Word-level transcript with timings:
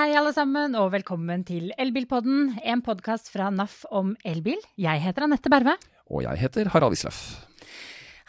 hei, 0.00 0.14
alle 0.16 0.30
sammen, 0.32 0.72
og 0.80 0.94
velkommen 0.94 1.42
til 1.44 1.74
Elbilpodden, 1.80 2.54
en 2.64 2.80
podkast 2.80 3.26
fra 3.28 3.50
NAF 3.52 3.82
om 3.92 4.14
elbil. 4.24 4.56
Jeg 4.80 5.02
heter 5.04 5.26
Anette 5.26 5.50
Berve. 5.52 5.74
Og 6.08 6.22
jeg 6.24 6.40
heter 6.40 6.70
Harald 6.72 6.94
Isløff. 6.96 7.18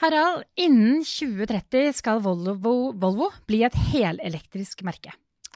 Harald, 0.02 0.42
innen 0.60 1.00
2030 1.08 1.94
skal 1.96 2.20
Volvo, 2.26 2.92
Volvo 3.00 3.30
bli 3.48 3.62
et 3.64 3.78
helelektrisk 3.94 4.84
merke. 4.84 5.14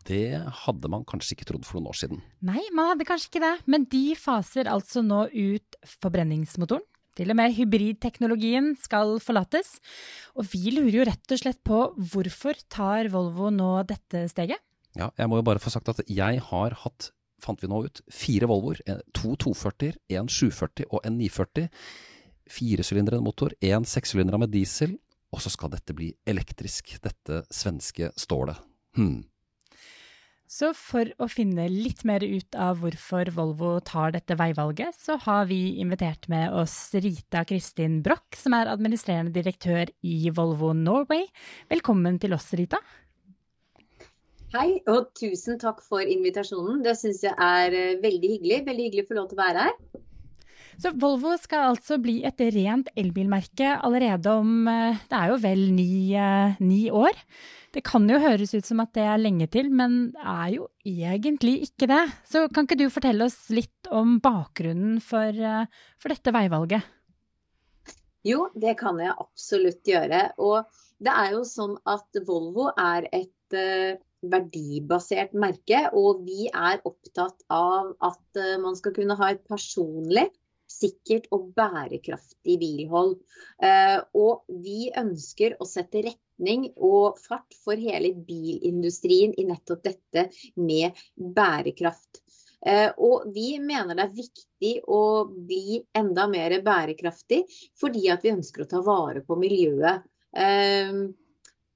Det 0.07 0.37
hadde 0.63 0.91
man 0.93 1.03
kanskje 1.09 1.35
ikke 1.35 1.49
trodd 1.49 1.67
for 1.67 1.81
noen 1.81 1.91
år 1.91 1.99
siden. 1.99 2.21
Nei, 2.47 2.63
man 2.71 2.93
hadde 2.93 3.07
kanskje 3.09 3.33
ikke 3.33 3.43
det, 3.43 3.55
men 3.73 3.87
de 3.91 4.05
faser 4.15 4.69
altså 4.71 5.03
nå 5.03 5.25
ut 5.33 5.79
forbrenningsmotoren. 5.97 6.85
Til 7.15 7.31
og 7.31 7.39
med 7.41 7.57
hybridteknologien 7.57 8.71
skal 8.79 9.17
forlates. 9.23 9.81
Og 10.39 10.47
vi 10.53 10.77
lurer 10.77 11.01
jo 11.01 11.09
rett 11.11 11.35
og 11.35 11.43
slett 11.43 11.59
på 11.67 11.81
hvorfor 11.95 12.59
tar 12.71 13.11
Volvo 13.11 13.51
nå 13.51 13.73
dette 13.89 14.29
steget? 14.31 14.63
Ja, 14.95 15.11
jeg 15.19 15.29
må 15.29 15.39
jo 15.39 15.45
bare 15.47 15.61
få 15.61 15.73
sagt 15.73 15.91
at 15.91 16.01
jeg 16.07 16.41
har 16.49 16.75
hatt, 16.85 17.09
fant 17.43 17.61
vi 17.61 17.69
nå 17.69 17.83
ut, 17.85 18.01
fire 18.11 18.47
Volvoer. 18.49 18.79
To 19.17 19.35
240-er, 19.43 19.99
en 20.15 20.31
740 20.31 20.87
og 20.89 21.01
en 21.03 21.17
940. 21.19 21.69
Firesylindret 22.55 23.23
motor, 23.25 23.55
en 23.65 23.87
sekssylindra 23.89 24.39
med 24.41 24.53
diesel. 24.55 24.95
Og 25.35 25.41
så 25.43 25.51
skal 25.51 25.73
dette 25.73 25.95
bli 25.97 26.13
elektrisk, 26.29 26.95
dette 27.03 27.43
svenske 27.51 28.13
stålet. 28.19 28.61
Hmm. 28.95 29.25
Så 30.47 30.69
for 30.77 31.09
å 31.19 31.25
finne 31.27 31.65
litt 31.67 32.03
mer 32.07 32.23
ut 32.23 32.55
av 32.55 32.77
hvorfor 32.79 33.31
Volvo 33.35 33.71
tar 33.83 34.13
dette 34.13 34.37
veivalget, 34.37 34.95
så 34.95 35.17
har 35.25 35.49
vi 35.49 35.81
invitert 35.81 36.29
med 36.31 36.53
oss 36.55 36.77
Rita 36.93 37.41
Kristin 37.49 37.97
Broch, 38.05 38.37
som 38.37 38.55
er 38.55 38.69
administrerende 38.71 39.33
direktør 39.35 39.89
i 40.05 40.29
Volvo 40.29 40.69
Norway. 40.77 41.25
Velkommen 41.73 42.21
til 42.21 42.37
oss, 42.37 42.53
Rita. 42.55 42.79
Hei, 44.55 44.77
og 44.87 45.09
tusen 45.19 45.57
takk 45.59 45.81
for 45.83 45.99
invitasjonen. 45.99 46.79
Det 46.85 46.93
syns 46.95 47.25
jeg 47.25 47.33
er 47.35 47.73
eh, 47.75 47.97
veldig 47.99 48.29
hyggelig. 48.37 48.61
Veldig 48.63 48.85
hyggelig 48.85 49.03
å 49.03 49.07
få 49.09 49.17
lov 49.17 49.25
til 49.27 49.35
å 49.35 49.41
være 49.41 49.65
her. 49.65 49.73
Så 50.79 50.91
Volvo 50.99 51.33
skal 51.39 51.73
altså 51.73 51.97
bli 51.99 52.13
et 52.27 52.39
rent 52.55 52.87
elbilmerke 52.95 53.73
allerede 53.83 54.31
om 54.31 54.69
eh, 54.71 55.01
det 55.11 55.19
er 55.19 55.33
jo 55.33 55.41
vel 55.43 55.65
ni, 55.75 55.89
eh, 56.15 56.55
ni, 56.63 56.79
år. 56.87 57.19
Det 57.75 57.83
kan 57.83 58.07
jo 58.07 58.21
høres 58.23 58.55
ut 58.55 58.63
som 58.63 58.79
at 58.85 58.93
det 58.95 59.03
er 59.03 59.19
lenge 59.19 59.49
til, 59.51 59.67
men 59.75 60.15
er 60.23 60.53
jo 60.53 60.69
egentlig 60.87 61.57
ikke 61.67 61.91
det. 61.91 62.01
Så 62.31 62.45
kan 62.47 62.63
ikke 62.63 62.79
du 62.79 62.87
fortelle 62.93 63.27
oss 63.27 63.41
litt 63.51 63.91
om 63.91 64.21
bakgrunnen 64.23 65.01
for, 65.03 65.35
for 65.99 66.15
dette 66.15 66.31
veivalget? 66.31 66.87
Jo, 68.23 68.47
det 68.55 68.77
kan 68.79 69.03
jeg 69.03 69.11
absolutt 69.19 69.83
gjøre. 69.83 70.29
Og 70.39 70.63
det 71.03 71.11
er 71.11 71.35
jo 71.35 71.43
sånn 71.43 71.75
at 71.91 72.23
Volvo 72.23 72.71
er 72.71 73.11
et 73.11 73.59
verdibasert 74.31 75.35
merke, 75.37 75.85
og 75.93 76.23
vi 76.25 76.49
er 76.49 76.81
opptatt 76.87 77.45
av 77.53 77.93
at 78.03 78.41
eh, 78.41 78.57
man 78.61 78.77
skal 78.79 78.95
kunne 78.95 79.17
ha 79.19 79.31
et 79.33 79.45
personlig, 79.49 80.29
sikkert 80.71 81.27
og 81.35 81.51
bærekraftig 81.55 82.57
bilhold. 82.61 83.17
Eh, 83.63 83.99
og 84.17 84.45
vi 84.63 84.89
ønsker 84.97 85.57
å 85.61 85.67
sette 85.69 86.03
retning 86.07 86.69
og 86.75 87.19
fart 87.21 87.55
for 87.63 87.79
hele 87.79 88.11
bilindustrien 88.27 89.35
i 89.37 89.45
nettopp 89.47 89.85
dette 89.85 90.27
med 90.59 90.97
bærekraft. 91.15 92.23
Eh, 92.65 92.89
og 92.97 93.27
vi 93.35 93.59
mener 93.61 93.93
det 93.93 94.07
er 94.07 94.17
viktig 94.17 94.73
å 94.89 95.03
bli 95.29 95.83
enda 95.95 96.25
mer 96.31 96.57
bærekraftig, 96.65 97.43
fordi 97.77 98.09
at 98.13 98.25
vi 98.25 98.33
ønsker 98.33 98.65
å 98.65 98.71
ta 98.71 98.81
vare 98.85 99.21
på 99.25 99.37
miljøet. 99.39 100.09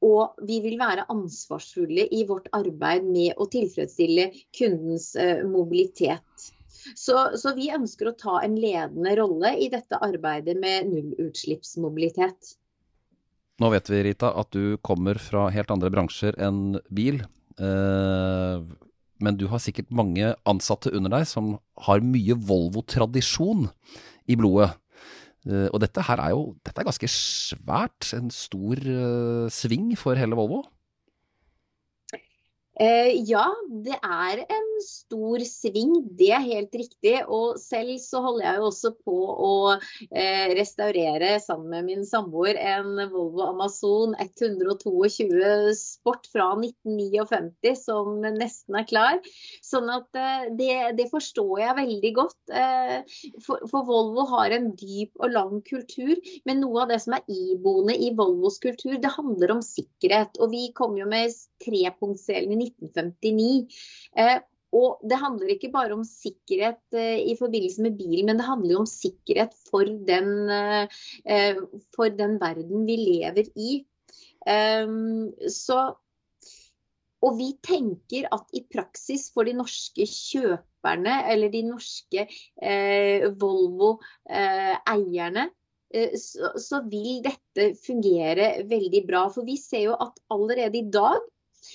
Og 0.05 0.39
vi 0.47 0.61
vil 0.64 0.78
være 0.80 1.08
ansvarsfulle 1.11 2.05
i 2.16 2.23
vårt 2.28 2.47
arbeid 2.55 3.03
med 3.08 3.36
å 3.36 3.50
tilfredsstille 3.52 4.30
kundens 4.56 5.11
eh, 5.19 5.44
mobilitet. 5.47 6.50
Så, 6.96 7.18
så, 7.35 7.53
vi 7.57 7.68
ønsker 7.75 8.07
å 8.09 8.16
ta 8.18 8.38
en 8.46 8.56
ledende 8.59 9.13
rolle 9.19 9.51
i 9.59 9.68
dette 9.72 10.00
arbeidet 10.00 10.56
med 10.59 10.88
nullutslippsmobilitet. 10.94 12.56
Nå 13.59 13.72
vet 13.73 13.91
vi, 13.91 14.03
Rita, 14.07 14.31
at 14.40 14.56
du 14.56 14.78
kommer 14.85 15.19
fra 15.19 15.50
helt 15.51 15.72
andre 15.73 15.91
bransjer 15.91 16.38
enn 16.40 16.79
bil. 16.96 17.19
Eh, 17.59 18.62
men 19.19 19.40
du 19.40 19.50
har 19.52 19.59
sikkert 19.59 19.91
mange 19.91 20.31
ansatte 20.47 20.94
under 20.96 21.12
deg 21.18 21.28
som 21.28 21.57
har 21.88 22.03
mye 22.06 22.38
Volvo-tradisjon 22.40 23.68
i 24.31 24.38
blodet. 24.40 24.72
Uh, 25.49 25.65
og 25.73 25.81
dette 25.81 26.03
her 26.05 26.21
er 26.21 26.33
jo 26.35 26.43
dette 26.65 26.81
er 26.81 26.87
ganske 26.87 27.09
svært. 27.09 28.11
En 28.17 28.29
stor 28.33 28.83
uh, 28.85 29.47
sving 29.53 29.95
for 29.97 30.19
hele 30.19 30.37
Volvo. 30.37 30.63
Eh, 32.79 33.12
ja, 33.28 33.44
det 33.84 33.97
er 34.00 34.40
en 34.45 34.67
stor 34.79 35.41
sving, 35.44 35.97
det 36.16 36.29
er 36.31 36.45
helt 36.45 36.75
riktig. 36.79 37.17
Og 37.28 37.57
selv 37.59 37.97
så 38.00 38.22
holder 38.23 38.45
jeg 38.45 38.59
jo 38.62 38.67
også 38.69 38.91
på 39.03 39.16
å 39.47 39.51
eh, 39.75 40.53
restaurere 40.56 41.34
sammen 41.44 41.73
med 41.73 41.90
min 41.90 42.06
samboer 42.07 42.56
en 42.56 42.94
Volvo 43.12 43.50
Amazon 43.50 44.16
122 44.16 45.73
Sport 45.75 46.29
fra 46.31 46.53
1959 46.56 47.75
som 47.81 48.22
nesten 48.23 48.79
er 48.79 48.88
klar. 48.88 49.19
Sånn 49.66 49.91
at 49.91 50.16
eh, 50.16 50.47
det, 50.56 50.72
det, 51.01 51.09
forstår 51.11 51.66
jeg 51.66 51.78
veldig 51.81 52.13
godt. 52.16 52.38
For, 53.44 53.59
for, 53.67 53.84
Volvo 53.90 54.23
har 54.38 54.53
en 54.56 54.72
dyp 54.78 55.19
og 55.19 55.34
lang 55.34 55.59
kultur, 55.67 56.16
men 56.47 56.61
noe 56.63 56.85
av 56.85 56.94
det 56.94 57.01
som 57.03 57.17
er 57.17 57.28
iboende 57.28 57.96
i 57.97 58.13
Volvos 58.16 58.59
kultur, 58.63 58.96
det 59.01 59.16
handler 59.17 59.57
om 59.57 59.63
sikkerhet. 59.66 60.40
Og 60.40 60.53
vi 60.53 60.69
kom 60.78 60.96
jo 61.00 61.09
med 61.09 61.34
trepunktsdelen 61.63 62.61
i 62.63 62.69
1959. 62.69 63.68
Eh, 64.18 64.40
og 64.78 65.00
det 65.09 65.18
handler 65.18 65.50
ikke 65.56 65.72
bare 65.74 65.96
om 65.96 66.03
sikkerhet 66.06 66.94
eh, 66.94 67.18
i 67.31 67.34
forbindelse 67.40 67.81
med 67.85 67.97
bilen, 67.97 68.25
men 68.30 68.38
det 68.38 68.46
handler 68.46 68.72
jo 68.75 68.81
om 68.84 68.90
sikkerhet 68.90 69.53
for 69.69 69.85
den, 70.09 70.50
eh, 70.53 70.85
for 71.96 72.08
den 72.13 72.38
verden 72.41 72.85
vi 72.90 72.97
lever 73.02 73.46
i. 73.58 73.85
Så, 75.52 75.78
og 77.22 77.38
vi 77.38 77.50
tenker 77.62 78.25
at 78.34 78.47
i 78.56 78.63
praksis 78.72 79.31
for 79.35 79.44
de 79.46 79.53
norske 79.53 80.06
kjøperne, 80.08 81.28
eller 81.29 81.50
de 81.53 81.62
norske 81.68 82.24
Volvo-eierne, 83.44 85.50
så, 86.24 86.53
så 86.56 86.81
vil 86.90 87.19
dette 87.25 87.75
fungere 87.84 88.63
veldig 88.72 89.03
bra. 89.12 89.28
For 89.34 89.44
vi 89.46 89.58
ser 89.59 89.84
jo 89.90 89.96
at 90.00 90.16
allerede 90.34 90.78
i 90.79 90.90
dag 90.90 91.19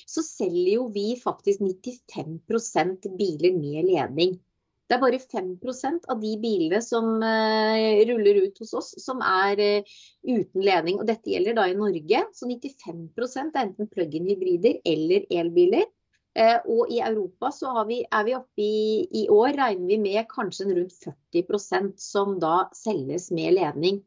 så 0.06 0.24
selger 0.24 0.76
jo 0.76 0.88
vi 0.94 1.14
faktisk 1.20 1.62
95% 1.64 3.08
biler 3.18 3.56
med 3.56 3.88
ledning. 3.90 4.36
Det 4.84 4.98
er 4.98 5.00
bare 5.00 5.18
5% 5.18 6.08
av 6.12 6.18
de 6.20 6.30
bilene 6.42 6.78
som 6.84 7.06
uh, 7.22 8.00
ruller 8.10 8.42
ut 8.44 8.58
hos 8.60 8.74
oss 8.76 8.90
som 9.00 9.22
er 9.24 9.60
uh, 9.80 9.94
uten 10.28 10.60
ledning. 10.60 10.98
Og 11.00 11.08
dette 11.08 11.32
gjelder 11.32 11.56
da 11.56 11.64
i 11.70 11.76
Norge. 11.78 12.20
Så 12.36 12.48
95% 12.50 13.56
er 13.56 13.62
enten 13.64 13.88
plug-in 13.88 14.28
hybrider 14.28 14.82
eller 14.84 15.24
elbiler. 15.32 15.88
Uh, 16.36 16.58
og 16.68 16.92
i 16.92 17.00
Europa 17.00 17.48
så 17.54 17.72
vi, 17.88 18.02
er 18.04 18.26
vi 18.26 18.36
oppe 18.36 18.64
i, 18.66 19.06
i 19.22 19.28
år 19.32 19.54
regner 19.56 19.88
vi 19.94 20.00
med 20.02 20.28
kanskje 20.28 20.68
rundt 20.74 20.98
40% 21.32 21.94
som 22.02 22.36
da 22.42 22.66
selges 22.76 23.30
med 23.32 23.56
ledning. 23.56 24.02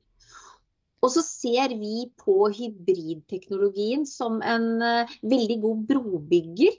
Og 1.08 1.14
så 1.16 1.24
ser 1.24 1.72
vi 1.80 2.10
på 2.20 2.50
hybridteknologien 2.52 4.04
som 4.10 4.42
en 4.44 4.68
uh, 4.84 5.16
veldig 5.24 5.58
god 5.64 5.88
brobygger. 5.94 6.76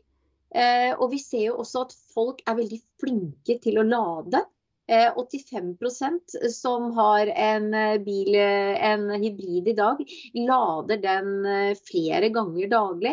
Uh, 0.53 0.93
og 0.99 1.15
vi 1.15 1.23
ser 1.23 1.47
jo 1.47 1.59
også 1.63 1.87
at 1.87 1.97
folk 2.13 2.45
er 2.45 2.59
veldig 2.61 2.81
flinke 3.01 3.57
til 3.65 3.81
å 3.81 3.89
lade. 3.89 4.45
Uh, 4.89 5.09
eh, 5.09 5.17
85% 5.17 6.37
som 6.53 6.87
har 6.97 7.29
en 7.29 7.67
bil, 8.05 8.37
en 8.37 9.03
hybrid 9.21 9.69
i 9.69 9.75
dag, 9.77 10.01
lader 10.37 11.03
den 11.03 11.35
flere 11.85 12.31
ganger 12.33 12.71
daglig. 12.73 13.13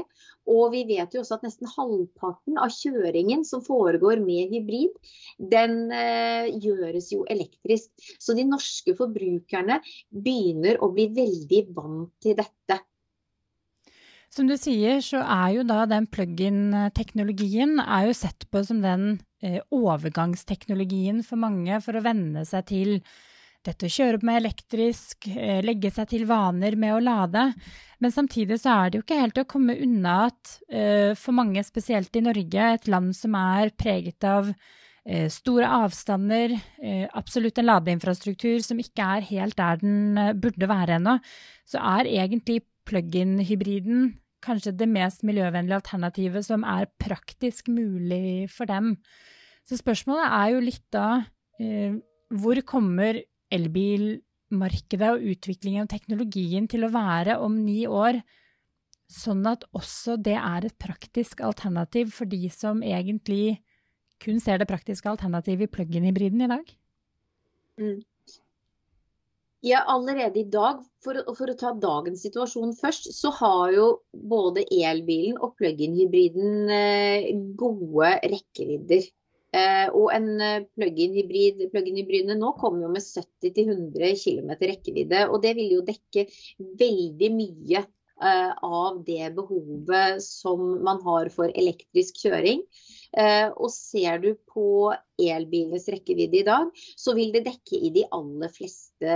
Og 0.52 0.72
vi 0.76 0.84
vet 0.88 1.14
jo 1.16 1.24
også 1.24 1.40
at 1.40 1.46
nesten 1.48 1.70
halvparten 1.72 2.60
av 2.62 2.74
kjøringen 2.74 3.46
som 3.48 3.64
foregår 3.66 4.22
med 4.22 4.54
hybrid, 4.54 4.94
den 5.40 5.92
eh, 5.94 6.52
gjøres 6.62 7.12
jo 7.16 7.24
elektrisk. 7.30 7.90
Så 8.22 8.38
de 8.38 8.46
norske 8.48 8.94
forbrukerne 8.98 9.80
begynner 10.10 10.82
å 10.82 10.92
bli 10.94 11.10
veldig 11.16 11.64
vant 11.78 12.14
til 12.22 12.38
dette. 12.38 12.82
Som 14.36 14.50
du 14.50 14.58
sier, 14.60 15.00
så 15.06 15.22
er 15.24 15.54
jo 15.56 15.64
da 15.64 15.86
den 15.88 16.10
plug-in-teknologien 16.12 17.80
er 17.80 18.10
jo 18.10 18.18
sett 18.18 18.46
på 18.52 18.66
som 18.68 18.82
den 18.84 19.22
eh, 19.40 19.62
overgangsteknologien 19.74 21.22
for 21.24 21.40
mange 21.40 21.80
for 21.86 21.96
å 21.96 22.04
venne 22.04 22.44
seg 22.48 22.68
til 22.74 22.98
dette 23.68 23.88
å 23.88 23.92
kjøre 23.92 24.20
opp 24.20 24.26
med 24.28 24.40
elektrisk, 24.42 25.28
eh, 25.32 25.62
legge 25.66 25.92
seg 25.94 26.10
til 26.12 26.26
vaner 26.30 26.78
med 26.80 26.96
å 26.96 27.04
lade. 27.04 27.48
Men 28.00 28.14
samtidig 28.14 28.60
så 28.62 28.74
er 28.76 28.90
det 28.90 29.00
jo 29.00 29.06
ikke 29.06 29.22
helt 29.22 29.42
å 29.42 29.48
komme 29.50 29.78
unna 29.82 30.16
at 30.28 30.56
uh, 30.68 31.14
for 31.16 31.32
mange, 31.38 31.64
spesielt 31.64 32.16
i 32.20 32.24
Norge, 32.26 32.66
et 32.76 32.90
land 32.92 33.16
som 33.16 33.38
er 33.40 33.72
preget 33.80 34.28
av 34.28 34.50
uh, 34.52 35.28
store 35.32 35.70
avstander, 35.80 36.58
absolutt 37.16 37.62
en 37.62 37.70
ladeinfrastruktur 37.70 38.60
som 38.66 38.82
ikke 38.84 39.08
er 39.16 39.30
helt 39.30 39.58
der 39.58 39.80
den 39.80 40.20
burde 40.44 40.68
være 40.70 41.00
ennå, 41.00 41.16
så 41.66 41.80
er 41.96 42.12
egentlig 42.12 42.66
plug-in-hybriden 42.86 44.12
kanskje 44.46 44.76
det 44.78 44.88
mest 44.90 45.24
miljøvennlige 45.26 45.80
alternativet 45.82 46.46
som 46.46 46.66
er 46.68 46.90
praktisk 47.02 47.70
mulig 47.72 48.50
for 48.54 48.70
dem. 48.70 48.96
Så 49.66 49.80
spørsmålet 49.80 50.28
er 50.30 50.52
jo 50.54 50.66
litt 50.66 50.86
da 50.94 51.08
eh, 51.62 51.98
hvor 52.34 52.60
kommer 52.68 53.18
elbilmarkedet 53.54 55.12
og 55.14 55.30
utviklingen 55.34 55.86
av 55.86 55.92
teknologien 55.92 56.70
til 56.72 56.88
å 56.88 56.94
være 56.94 57.38
om 57.44 57.60
ni 57.66 57.84
år, 57.88 58.22
sånn 59.12 59.46
at 59.50 59.68
også 59.78 60.18
det 60.18 60.38
er 60.40 60.66
et 60.66 60.78
praktisk 60.82 61.44
alternativ 61.46 62.14
for 62.16 62.30
de 62.30 62.50
som 62.50 62.82
egentlig 62.82 63.60
kun 64.24 64.40
ser 64.42 64.62
det 64.62 64.70
praktiske 64.70 65.10
alternativet 65.12 65.68
i 65.68 65.74
plug-in-hybriden 65.76 66.46
i 66.46 66.52
dag? 66.52 66.76
Mm. 67.82 68.00
Ja, 69.66 69.82
allerede 69.90 70.40
i 70.40 70.50
dag, 70.50 70.84
for, 71.02 71.18
for, 71.34 71.50
å 71.50 71.58
ta 71.58 71.72
dagens 71.82 72.22
situasjon 72.22 72.76
først, 72.78 73.10
så 73.18 73.32
har 73.40 73.72
jo 73.74 73.86
både 74.14 74.66
elbilen 74.70 75.40
og 75.42 75.56
plug-in-hybriden 75.58 76.70
eh, 76.70 77.32
gode 77.58 78.12
rekkevidder. 78.30 79.08
Eh, 79.56 79.88
og 79.96 80.10
en 80.12 80.30
eh, 80.44 80.64
plug-in-hybrid, 80.76 81.68
plug-in-hybridene 81.72 82.36
nå 82.40 82.52
kommer 82.60 82.86
jo 82.86 82.94
med 82.96 83.06
70-100 83.06 84.16
km 84.20 84.56
rekkevidde. 84.60 85.28
Og 85.30 85.42
det 85.46 85.54
vil 85.60 85.78
jo 85.78 85.86
dekke 85.88 86.26
veldig 86.82 87.30
mye 87.38 87.84
eh, 87.84 88.52
av 88.52 89.00
det 89.08 89.32
behovet 89.38 90.24
som 90.26 90.66
man 90.86 91.00
har 91.06 91.32
for 91.36 91.52
elektrisk 91.54 92.26
kjøring. 92.26 92.66
Og 93.16 93.70
ser 93.72 94.18
du 94.20 94.34
på 94.52 94.92
elbilenes 95.22 95.88
rekkevidde 95.92 96.40
i 96.42 96.46
dag, 96.48 96.70
så 96.98 97.16
vil 97.18 97.32
det 97.36 97.46
dekke 97.48 97.80
i 97.80 97.92
de 97.96 98.06
fleste, 98.54 99.16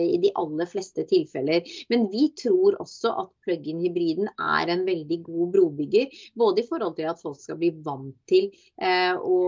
i 0.00 0.18
de 0.22 0.32
aller 0.38 0.68
fleste 0.70 1.04
tilfeller. 1.08 1.66
Men 1.92 2.08
vi 2.12 2.28
tror 2.38 2.78
også 2.80 3.12
at 3.24 3.32
plug-in-hybriden 3.46 4.30
er 4.30 4.72
en 4.72 4.84
veldig 4.86 5.20
god 5.26 5.52
brobygger. 5.56 6.10
Både 6.38 6.62
i 6.62 6.68
forhold 6.68 6.96
til 6.98 7.10
at 7.10 7.20
folk 7.22 7.40
skal 7.40 7.58
bli 7.60 7.72
vant 7.84 8.16
til 8.30 8.50
eh, 8.80 9.14
å, 9.14 9.38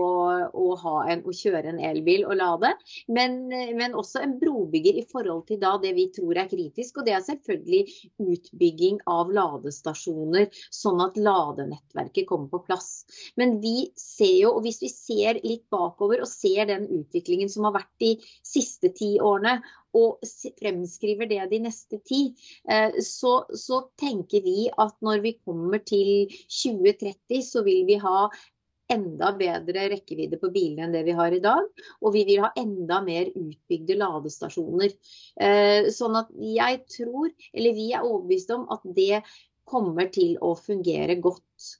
å, 0.49 0.67
en, 1.09 1.23
å, 1.25 1.33
kjøre 1.33 1.73
en 1.73 1.81
elbil 1.83 2.25
og 2.27 2.37
lade, 2.39 2.73
men, 3.11 3.39
men, 3.49 3.95
også 3.97 4.23
en 4.23 4.37
brobygger 4.41 4.99
i 4.99 5.05
forhold 5.09 5.45
til 5.49 5.59
da 5.61 5.75
det 5.81 5.93
vi 5.97 6.07
tror 6.15 6.39
er 6.39 6.49
kritisk. 6.51 6.99
Og 6.99 7.07
det 7.07 7.17
er 7.17 7.25
selvfølgelig 7.25 7.83
utbygging 8.23 9.01
av 9.09 9.31
ladestasjoner, 9.33 10.49
sånn 10.73 11.01
at 11.03 11.19
ladenettverket 11.19 12.27
kommer 12.29 12.51
på 12.53 12.63
plass. 12.67 12.91
Men 13.39 13.59
vi 13.63 13.89
ser 13.99 14.35
jo, 14.43 14.55
og 14.57 14.65
hvis 14.67 14.81
vi 14.83 14.91
ser 14.93 15.41
litt 15.43 15.62
bakover 15.73 16.23
og 16.23 16.29
ser 16.29 16.69
den 16.69 16.85
utviklingen 17.01 17.51
som 17.51 17.67
har 17.67 17.77
vært 17.79 17.91
de 18.03 18.13
siste 18.45 18.93
ti 18.95 19.15
årene, 19.21 19.59
og 19.93 20.23
fremskriver 20.57 21.29
det 21.29 21.43
de 21.51 21.59
neste 21.67 21.99
ti, 22.07 22.23
eh, 22.69 22.95
så, 23.05 23.43
så 23.53 23.83
tenker 23.99 24.41
vi 24.45 24.65
at 24.71 24.95
når 25.05 25.21
vi 25.25 25.35
kommer 25.37 25.83
til 25.85 26.31
2030, 26.47 27.43
så 27.45 27.61
vil 27.65 27.85
vi 27.89 27.99
ha 28.01 28.25
enda 28.93 29.31
bedre 29.37 29.87
rekkevidde 29.93 30.39
på 30.41 30.49
bilene 30.53 30.87
enn 30.87 30.95
det 30.95 31.03
vi 31.07 31.15
har 31.17 31.33
i 31.33 31.41
dag. 31.43 31.69
Og 32.01 32.15
vi 32.15 32.25
vil 32.27 32.43
ha 32.43 32.51
enda 32.59 32.99
mer 33.05 33.31
utbygde 33.31 33.97
ladestasjoner. 33.99 34.93
Eh, 35.39 35.89
sånn 35.93 36.19
at 36.19 36.33
jeg 36.33 36.83
tror, 36.97 37.31
eller 37.53 37.77
vi 37.77 37.91
er 37.93 38.05
overbevist 38.05 38.53
om 38.55 38.67
at 38.73 38.85
det 38.97 39.23
kommer 39.69 40.09
til 40.13 40.35
å 40.43 40.53
fungere 40.59 41.15
godt. 41.23 41.77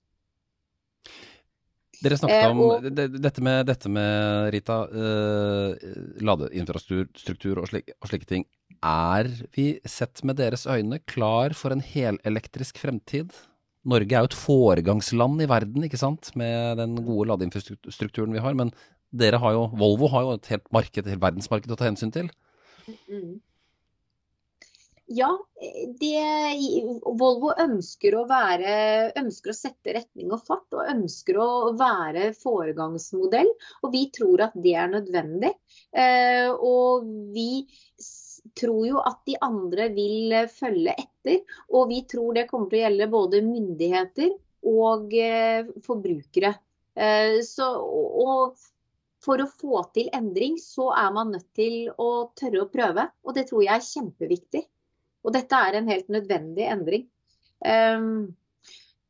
Dere 2.04 2.18
snakket 2.20 2.42
eh, 2.44 2.52
om 2.52 2.62
og, 2.66 2.88
dette, 2.92 3.44
med, 3.44 3.64
dette, 3.70 3.92
med, 3.92 4.50
Rita, 4.54 4.82
uh, 4.92 5.86
ladeinfrastruktur 6.26 7.62
og, 7.62 7.70
slik, 7.72 7.94
og, 8.00 8.10
slike 8.12 8.28
ting. 8.30 8.46
Er 8.84 9.30
vi 9.56 9.68
sett 9.88 10.24
med 10.28 10.42
deres 10.42 10.66
øyne 10.68 11.00
klar 11.08 11.56
for 11.56 11.76
en 11.76 11.84
helelektrisk 11.84 12.82
fremtid? 12.82 13.32
Norge 13.88 14.16
er 14.16 14.24
jo 14.24 14.32
et 14.32 14.40
foregangsland 14.40 15.44
i 15.44 15.48
verden 15.52 15.88
ikke 15.88 16.00
sant? 16.00 16.32
med 16.40 16.80
den 16.80 16.98
gode 17.04 17.30
ladeinfrastrukturen 17.32 18.36
vi 18.36 18.44
har. 18.44 18.56
Men 18.60 18.74
dere 19.14 19.40
har 19.40 19.56
jo, 19.56 19.66
Volvo 19.80 20.12
har 20.12 20.28
jo 20.28 20.36
et 20.38 20.52
helt 20.52 20.68
marked, 20.76 21.04
et 21.04 21.16
helt 21.16 21.24
verdensmarked 21.24 21.72
å 21.72 21.80
ta 21.80 21.88
hensyn 21.88 22.12
til. 22.16 22.32
Mm. 23.08 23.40
Ja, 25.12 25.30
det, 26.00 26.20
Volvo 27.04 27.52
ønsker 27.60 28.16
å, 28.16 28.24
være, 28.30 28.76
ønsker 29.20 29.52
å 29.52 29.56
sette 29.58 29.96
retning 29.98 30.32
og 30.32 30.46
fart, 30.48 30.70
og 30.72 30.88
ønsker 30.94 31.40
å 31.44 31.48
være 31.78 32.30
foregangsmodell. 32.40 33.52
Og 33.84 33.92
vi 33.94 34.06
tror 34.16 34.46
at 34.48 34.56
det 34.64 34.78
er 34.80 34.94
nødvendig. 34.94 35.52
Eh, 35.92 36.48
og 36.56 37.04
vi 37.36 37.66
tror 38.56 38.88
jo 38.88 39.04
at 39.04 39.20
de 39.28 39.36
andre 39.44 39.90
vil 39.94 40.38
følge 40.56 40.96
etter. 40.96 41.44
Og 41.76 41.92
vi 41.92 42.04
tror 42.08 42.40
det 42.40 42.48
kommer 42.50 42.72
til 42.72 42.80
å 42.80 42.84
gjelde 42.86 43.12
både 43.12 43.46
myndigheter 43.46 44.32
og 44.72 45.16
eh, 45.20 45.68
forbrukere. 45.84 46.56
Eh, 46.96 47.42
så, 47.44 47.74
og 47.76 48.56
for 49.24 49.40
å 49.40 49.52
få 49.52 49.84
til 49.96 50.10
endring, 50.16 50.58
så 50.60 50.90
er 50.96 51.12
man 51.16 51.32
nødt 51.36 51.50
til 51.56 51.90
å 51.92 52.30
tørre 52.40 52.64
å 52.64 52.72
prøve. 52.72 53.08
Og 53.24 53.36
det 53.36 53.50
tror 53.52 53.68
jeg 53.68 53.76
er 53.76 53.92
kjempeviktig. 53.92 54.64
Og 55.24 55.36
dette 55.36 55.60
er 55.68 55.80
en 55.80 55.90
helt 55.90 56.10
nødvendig 56.12 56.68
endring. 56.70 57.06
Um, 57.64 58.34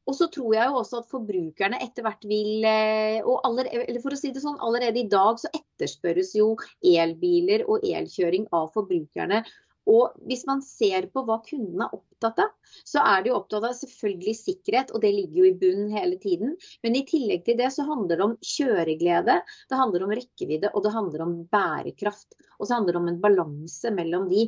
og 0.03 0.15
så 0.17 0.27
tror 0.31 0.55
jeg 0.55 0.67
jo 0.67 0.79
også 0.81 0.99
at 0.99 1.11
forbrukerne 1.11 1.79
etter 1.83 2.03
hvert 2.03 2.25
vil 2.27 2.65
eh, 2.67 3.19
og 3.23 3.45
aller, 3.47 3.69
eller 3.85 4.01
for 4.03 4.15
å 4.15 4.19
si 4.19 4.33
det 4.35 4.43
sånn, 4.43 4.59
allerede 4.59 4.99
i 4.99 5.07
dag 5.07 5.39
så 5.39 5.51
etterspørres 5.55 6.33
jo 6.35 6.49
elbiler 6.83 7.63
og 7.71 7.85
elkjøring 7.87 8.49
av 8.51 8.67
forbrukerne. 8.75 9.43
Og 9.89 10.15
hvis 10.27 10.45
man 10.47 10.61
ser 10.63 11.09
på 11.11 11.25
hva 11.27 11.41
kundene 11.43 11.89
er 11.89 11.95
opptatt 11.97 12.39
av, 12.39 12.51
så 12.87 13.01
er 13.03 13.23
de 13.23 13.31
jo 13.31 13.37
opptatt 13.39 13.65
av 13.67 13.75
selvfølgelig 13.75 14.35
sikkerhet, 14.39 14.93
og 14.95 15.03
det 15.03 15.11
ligger 15.11 15.41
jo 15.41 15.47
i 15.49 15.57
bunnen 15.59 15.91
hele 15.91 16.19
tiden. 16.23 16.55
Men 16.85 16.95
i 16.95 17.03
tillegg 17.07 17.43
til 17.47 17.57
det 17.59 17.67
så 17.75 17.83
handler 17.87 18.19
det 18.19 18.27
om 18.29 18.37
kjøreglede, 18.53 19.37
det 19.43 19.79
handler 19.79 20.05
om 20.05 20.15
rekkevidde 20.15 20.71
og 20.71 20.85
det 20.85 20.93
handler 20.95 21.25
om 21.25 21.35
bærekraft. 21.51 22.37
Og 22.59 22.67
så 22.67 22.77
handler 22.77 22.95
det 22.95 23.01
om 23.01 23.11
en 23.11 23.23
balanse 23.23 23.91
mellom 23.95 24.29
de. 24.31 24.47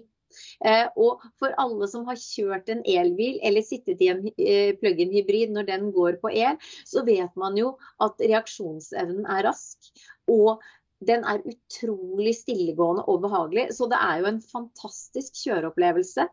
Eh, 0.66 0.88
og 0.96 1.24
for 1.42 1.56
alle 1.62 1.90
som 1.92 2.06
har 2.10 2.20
kjørt 2.20 2.72
en 2.72 2.84
elbil 2.86 3.40
eller 3.46 3.66
sittet 3.66 4.02
i 4.04 4.12
en 4.14 4.24
eh, 4.36 4.72
plug-in 4.80 5.14
hybrid 5.16 5.54
når 5.56 5.70
den 5.72 5.92
går 5.96 6.20
på 6.24 6.34
el, 6.34 6.60
så 6.88 7.06
vet 7.08 7.32
man 7.40 7.58
jo 7.60 7.76
at 8.04 8.20
reaksjonsevnen 8.24 9.28
er 9.30 9.48
rask. 9.50 9.92
Og 10.32 10.64
den 11.08 11.26
er 11.28 11.44
utrolig 11.46 12.34
stillegående 12.38 13.06
og 13.12 13.22
behagelig. 13.26 13.68
Så 13.76 13.88
det 13.92 14.00
er 14.02 14.22
jo 14.22 14.30
en 14.30 14.42
fantastisk 14.44 15.38
kjøreopplevelse. 15.44 16.28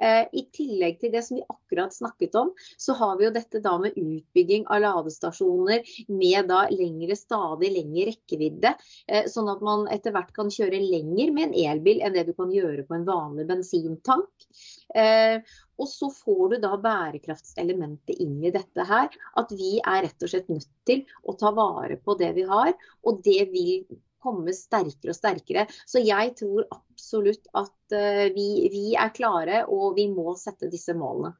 Eh, 0.00 0.24
I 0.32 0.44
tillegg 0.54 0.98
til 1.02 1.12
det 1.14 1.24
som 1.26 1.38
vi 1.38 1.46
akkurat 1.46 1.94
snakket 1.94 2.36
om, 2.40 2.52
så 2.80 2.96
har 2.98 3.18
vi 3.18 3.28
jo 3.28 3.34
dette 3.34 3.62
da 3.64 3.76
med 3.82 3.96
utbygging 3.98 4.66
av 4.68 4.82
ladestasjoner 4.84 5.86
med 6.12 6.50
da 6.50 6.64
lengre, 6.72 7.16
stadig 7.18 7.72
lengre 7.74 8.08
rekkevidde. 8.12 8.74
Eh, 9.08 9.28
sånn 9.30 9.50
at 9.52 9.64
man 9.64 9.86
etter 9.92 10.14
hvert 10.16 10.34
kan 10.36 10.52
kjøre 10.52 10.82
lenger 10.82 11.32
med 11.34 11.48
en 11.48 11.56
elbil 11.72 12.02
enn 12.04 12.16
det 12.16 12.28
du 12.28 12.34
kan 12.38 12.52
gjøre 12.54 12.86
på 12.88 12.98
en 12.98 13.08
vanlig 13.08 13.48
bensintank. 13.48 14.48
Eh, 14.94 15.40
og 15.78 15.88
så 15.90 16.10
får 16.14 16.54
du 16.54 16.58
da 16.64 16.74
bærekraftselementet 16.82 18.18
inn 18.24 18.38
i 18.42 18.52
dette 18.54 18.86
her. 18.88 19.08
At 19.38 19.54
vi 19.54 19.78
er 19.78 20.02
rett 20.08 20.26
og 20.26 20.32
slett 20.32 20.50
nødt 20.52 20.70
til 20.88 21.04
å 21.22 21.36
ta 21.38 21.52
vare 21.54 21.98
på 22.02 22.18
det 22.18 22.32
vi 22.38 22.46
har. 22.48 22.74
Og 23.06 23.22
det 23.24 23.48
vil 23.52 23.86
komme 24.22 24.54
sterkere 24.54 25.14
og 25.14 25.18
sterkere. 25.18 25.66
Så 25.86 26.02
jeg 26.02 26.34
tror 26.38 26.66
absolutt 26.74 27.46
at 27.58 27.94
eh, 27.96 28.26
vi, 28.34 28.48
vi 28.72 28.86
er 28.98 29.14
klare, 29.14 29.64
og 29.70 29.94
vi 29.98 30.08
må 30.10 30.34
sette 30.38 30.70
disse 30.72 30.96
målene. 30.98 31.36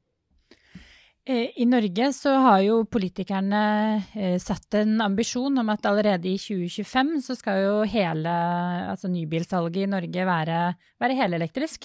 Eh, 1.29 1.51
I 1.61 1.67
Norge 1.69 2.13
så 2.17 2.31
har 2.41 2.63
jo 2.65 2.77
politikerne 2.89 3.63
eh, 4.17 4.39
satt 4.41 4.79
en 4.81 4.95
ambisjon 5.05 5.61
om 5.61 5.75
at 5.75 5.85
allerede 5.91 6.31
i 6.31 6.39
2025 6.41 7.11
så 7.27 7.37
skal 7.37 7.61
jo 7.67 7.75
hele 7.85 8.33
altså 8.95 9.11
nybilsalget 9.13 9.83
i 9.83 9.91
Norge 9.93 10.25
være, 10.31 10.63
være 11.05 11.19
helelektrisk. 11.19 11.85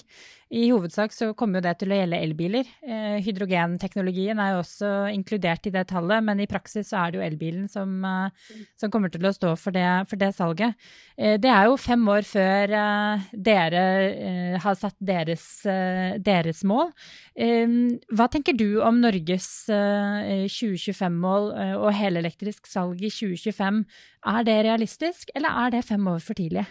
I 0.54 0.68
hovedsak 0.70 1.10
så 1.10 1.32
kommer 1.34 1.58
jo 1.58 1.64
det 1.66 1.72
til 1.80 1.90
å 1.90 1.96
gjelde 1.98 2.18
elbiler. 2.22 2.68
Eh, 2.86 3.16
hydrogenteknologien 3.24 4.38
er 4.38 4.52
jo 4.52 4.60
også 4.60 4.90
inkludert 5.10 5.66
i 5.66 5.72
det 5.74 5.82
tallet, 5.90 6.22
men 6.22 6.42
i 6.42 6.46
praksis 6.50 6.92
så 6.92 7.00
er 7.00 7.10
det 7.10 7.18
jo 7.18 7.24
elbilen 7.26 7.64
som, 7.70 7.96
eh, 8.04 8.52
som 8.78 8.92
kommer 8.92 9.10
til 9.10 9.26
å 9.26 9.32
stå 9.34 9.56
for 9.58 9.74
det, 9.74 9.88
for 10.06 10.20
det 10.20 10.30
salget. 10.36 10.76
Eh, 11.18 11.38
det 11.42 11.50
er 11.50 11.66
jo 11.66 11.80
fem 11.80 12.06
år 12.06 12.22
før 12.28 12.74
eh, 12.78 13.24
dere 13.34 13.82
eh, 14.12 14.58
har 14.62 14.78
satt 14.78 14.94
deres, 15.00 15.66
eh, 15.66 16.18
deres 16.22 16.62
mål. 16.62 16.92
hva 17.34 18.28
tenker 18.30 18.54
du 18.54 18.80
om 18.86 19.00
Norges 19.02 19.66
2025-mål 19.66 21.50
og 21.82 21.90
helelektrisk 21.98 22.70
salg 22.70 23.02
i 23.02 23.10
2025? 23.10 23.82
Er 24.30 24.46
det 24.46 24.56
realistisk, 24.68 25.34
eller 25.34 25.50
er 25.66 25.74
det 25.74 25.84
fem 25.84 26.06
år 26.06 26.22
for 26.22 26.38
tidlig? 26.38 26.62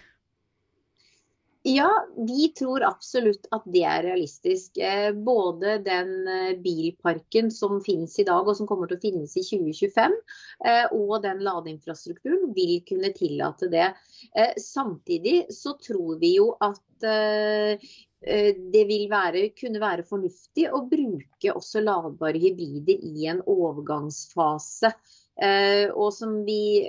Ja, 1.65 2.07
vi 2.27 2.47
tror 2.47 2.83
absolutt 2.83 3.45
at 3.55 3.63
det 3.71 3.85
er 3.87 4.01
realistisk. 4.03 4.75
Eh, 4.83 5.13
både 5.15 5.77
den 5.85 6.27
eh, 6.27 6.57
bilparken 6.59 7.47
som 7.55 7.77
finnes 7.85 8.17
i 8.19 8.25
dag 8.27 8.43
og 8.43 8.57
som 8.57 8.67
kommer 8.67 8.91
til 8.91 8.99
å 8.99 9.03
finnes 9.05 9.37
i 9.39 9.45
2025, 9.47 10.17
eh, 10.67 10.91
og 10.91 11.13
den 11.23 11.39
ladeinfrastrukturen 11.45 12.51
vil 12.57 12.81
kunne 12.89 13.13
tillate 13.15 13.71
det. 13.71 13.93
Samtidig 14.59 15.45
så 15.55 15.77
tror 15.79 16.19
vi 16.19 16.35
jo 16.35 16.51
at 16.63 16.81
det 17.03 18.83
vil 18.87 19.07
være, 19.11 19.49
kunne 19.55 19.81
være 19.83 20.05
fornuftig 20.07 20.69
å 20.71 20.83
bruke 20.87 21.51
også 21.51 21.83
ladbare 21.83 22.39
hybrider 22.39 23.03
i 23.03 23.27
en 23.31 23.41
overgangsfase. 23.51 24.93
Og 25.91 26.09
som 26.15 26.37
vi 26.47 26.87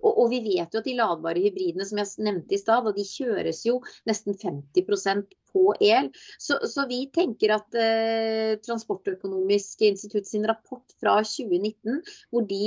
og, 0.00 0.10
og, 0.10 0.26
vi 0.32 0.40
vet 0.44 0.74
jo 0.74 0.82
at 0.82 0.88
de 0.88 0.96
ladbare 0.98 1.42
hybridene 1.42 1.86
som 1.88 2.00
jeg 2.00 2.26
nevnte 2.26 2.56
i 2.56 2.60
stad, 2.60 2.90
de 2.96 3.06
kjøres 3.06 3.64
jo 3.66 3.78
nesten 4.08 4.36
50 4.38 5.26
på 5.52 5.72
el. 5.80 6.10
Så, 6.40 6.58
så 6.68 6.86
vi 6.90 7.04
tenker 7.14 7.56
at 7.56 7.78
eh, 7.78 8.58
Transportøkonomisk 8.62 9.84
institutt 9.86 10.28
sin 10.28 10.46
rapport 10.48 10.84
fra 11.00 11.18
2019, 11.26 12.00
hvor 12.32 12.46
de, 12.48 12.62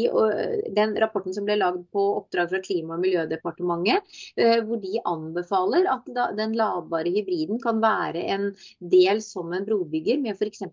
den 0.75 0.95
rapporten 1.01 1.35
som 1.35 1.47
ble 1.47 1.57
lagd 1.59 1.85
på 1.93 2.03
oppdrag 2.19 2.51
fra 2.51 2.61
Klima- 2.63 2.97
og 2.97 3.03
miljødepartementet, 3.03 4.15
eh, 4.39 4.59
hvor 4.65 4.81
de 4.83 4.99
anbefaler 5.05 5.89
at 5.91 6.09
da, 6.15 6.29
den 6.37 6.55
ladbare 6.57 7.11
hybriden 7.13 7.61
kan 7.63 7.81
være 7.83 8.25
en 8.35 8.49
del 8.79 9.21
som 9.25 9.53
en 9.55 9.67
brobygger, 9.67 10.19
med 10.21 10.35
f.eks. 10.35 10.63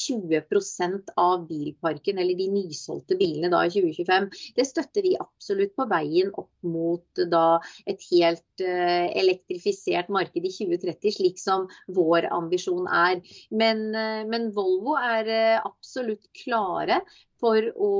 20% 0.00 1.14
av 1.20 1.46
bilparken, 1.48 2.18
eller 2.20 2.38
de 2.38 2.48
nysolgte 2.52 3.18
bilene 3.20 3.50
da 3.52 3.64
i 3.66 3.72
2025. 3.74 4.28
Det 4.56 4.66
støtter 4.68 5.06
vi 5.06 5.16
absolutt 5.20 5.74
på 5.78 5.86
veien 5.90 6.32
opp 6.38 6.52
mot 6.66 7.22
da 7.30 7.60
et 7.88 8.02
helt 8.10 8.64
eh, 8.64 9.08
elektrifisert 9.20 10.10
marked 10.12 10.44
i 10.44 10.52
2030, 10.52 11.16
slik 11.16 11.40
som 11.40 11.49
som 11.50 11.66
vår 11.90 12.28
ambisjon 12.30 12.86
er. 12.86 13.20
Men, 13.50 13.88
eh, 13.94 14.22
men 14.30 14.50
Volvo 14.56 14.96
er 15.00 15.30
eh, 15.30 15.56
absolutt 15.58 16.30
klare 16.44 17.02
for 17.40 17.64
å 17.80 17.94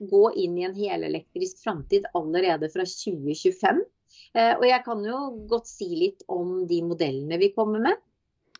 gå 0.00 0.24
inn 0.40 0.56
i 0.58 0.64
en 0.68 0.76
helelektrisk 0.76 1.60
framtid 1.64 2.08
allerede 2.16 2.70
fra 2.72 2.86
2025. 2.88 3.84
Eh, 4.36 4.54
og 4.56 4.66
jeg 4.68 4.82
kan 4.86 5.04
jo 5.04 5.20
godt 5.50 5.70
si 5.70 5.90
litt 5.96 6.24
om 6.32 6.64
de 6.68 6.82
modellene 6.86 7.40
vi 7.40 7.52
kommer 7.56 7.84
med. 7.90 8.02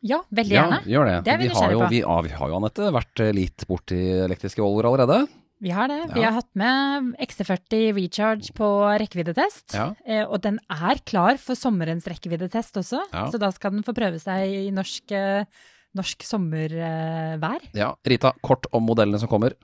Ja, 0.04 0.20
veldig 0.28 0.52
gjerne. 0.52 0.78
Ja, 0.84 0.92
gjør 0.92 1.08
det. 1.08 1.16
det 1.24 1.36
vi, 1.40 1.48
har 1.56 1.72
jo, 1.72 1.80
vi, 1.88 2.02
vi, 2.04 2.36
har 2.36 2.50
jo, 2.52 2.58
Anette, 2.60 2.92
vært 2.94 3.22
litt 3.34 3.64
borti 3.68 3.98
elektriske 4.26 4.60
Volvoer 4.62 4.90
allerede. 4.90 5.24
Vi 5.64 5.72
har 5.72 5.88
det. 5.88 6.00
Vi 6.12 6.20
har 6.20 6.34
hatt 6.36 6.50
med 6.58 7.14
XC40 7.24 7.94
Recharge 7.96 8.52
på 8.56 8.66
rekkeviddetest. 9.00 9.72
Ja. 9.72 9.86
Eh, 10.04 10.24
og 10.24 10.42
den 10.44 10.58
er 10.72 11.00
klar 11.08 11.40
for 11.40 11.56
sommerens 11.56 12.04
rekkeviddetest 12.10 12.76
også, 12.82 13.00
ja. 13.12 13.24
så 13.32 13.40
da 13.40 13.48
skal 13.54 13.72
den 13.72 13.86
få 13.86 13.94
prøve 13.96 14.20
seg 14.20 14.52
i 14.52 14.74
norsk, 14.74 15.14
eh, 15.16 15.48
norsk 15.96 16.26
sommervær. 16.28 17.70
ja. 17.72 17.94
Rita, 18.04 18.34
kort 18.44 18.68
om 18.76 18.84
modellene 18.84 19.20
som 19.22 19.32
kommer. 19.32 19.56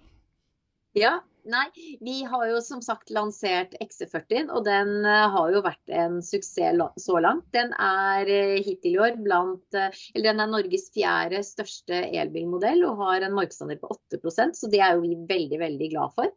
Ja, 0.97 1.19
Nei, 1.45 1.65
vi 2.01 2.23
har 2.31 2.45
jo 2.47 2.61
som 2.63 2.83
sagt 2.85 3.11
lansert 3.11 3.75
XC40, 3.83 4.51
og 4.55 4.63
den 4.67 4.93
eh, 5.03 5.25
har 5.35 5.51
jo 5.51 5.63
vært 5.65 5.91
en 5.91 6.21
suksess 6.23 7.03
så 7.03 7.19
langt. 7.25 7.49
Den 7.57 7.75
er 7.83 8.31
eh, 8.31 8.61
hittil 8.63 8.95
i 8.95 9.03
år 9.09 9.19
blant 9.23 9.79
eh, 9.79 9.91
Eller 10.15 10.31
den 10.31 10.45
er 10.45 10.53
Norges 10.53 10.89
fjerde 10.95 11.43
største 11.47 12.05
elbilmodell 12.13 12.85
og 12.87 13.03
har 13.03 13.27
en 13.27 13.35
markedsandel 13.35 13.81
på 13.83 13.91
8% 14.15 14.59
så 14.59 14.71
det 14.71 14.83
er 14.85 14.95
jo 14.95 15.03
vi 15.07 15.17
veldig, 15.29 15.59
veldig 15.65 15.91
glad 15.97 16.15
for. 16.15 16.31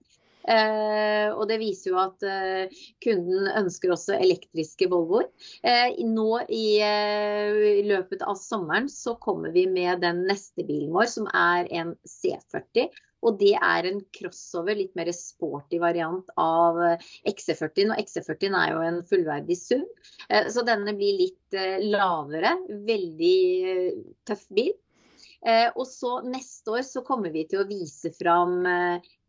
Eh, 0.45 1.31
og 1.33 1.47
det 1.49 1.57
viser 1.57 1.91
jo 1.91 1.99
at 2.03 2.25
eh, 2.29 2.81
kunden 3.03 3.49
ønsker 3.49 3.93
også 3.95 4.17
elektriske 4.19 4.89
Volvoer. 4.91 5.27
Eh, 5.65 5.97
nå 6.05 6.43
i 6.53 7.81
løpet 7.87 8.21
av 8.25 8.37
sommeren 8.39 8.89
så 8.91 9.15
kommer 9.21 9.53
vi 9.55 9.65
med 9.69 10.03
den 10.05 10.25
neste 10.29 10.65
bilen 10.67 10.93
vår, 10.93 11.09
som 11.17 11.29
er 11.33 11.69
en 11.73 11.95
C40. 12.05 12.91
Og 13.25 13.39
det 13.41 13.55
er 13.57 13.89
en 13.89 13.99
crossover, 14.13 14.77
litt 14.77 14.95
mer 14.97 15.09
sporty 15.15 15.79
variant 15.81 16.29
av 16.41 16.79
eh, 16.85 17.11
XC40. 17.31 17.91
Og 17.91 18.01
XC40 18.03 18.57
er 18.61 18.73
jo 18.73 18.83
en 18.85 19.01
fullverdig 19.09 19.57
SUV, 19.59 19.85
eh, 20.29 20.49
så 20.53 20.65
denne 20.67 20.95
blir 20.97 21.19
litt 21.23 21.57
eh, 21.57 21.81
lavere. 21.83 22.55
Veldig 22.87 23.37
tøff 24.27 24.49
bil. 24.53 24.73
Og 25.45 25.83
så 25.85 26.09
neste 26.25 26.71
år 26.73 26.81
så 26.87 27.03
kommer 27.05 27.29
vi 27.29 27.43
til 27.45 27.59
å 27.61 27.67
vise 27.69 28.09
fram 28.17 28.63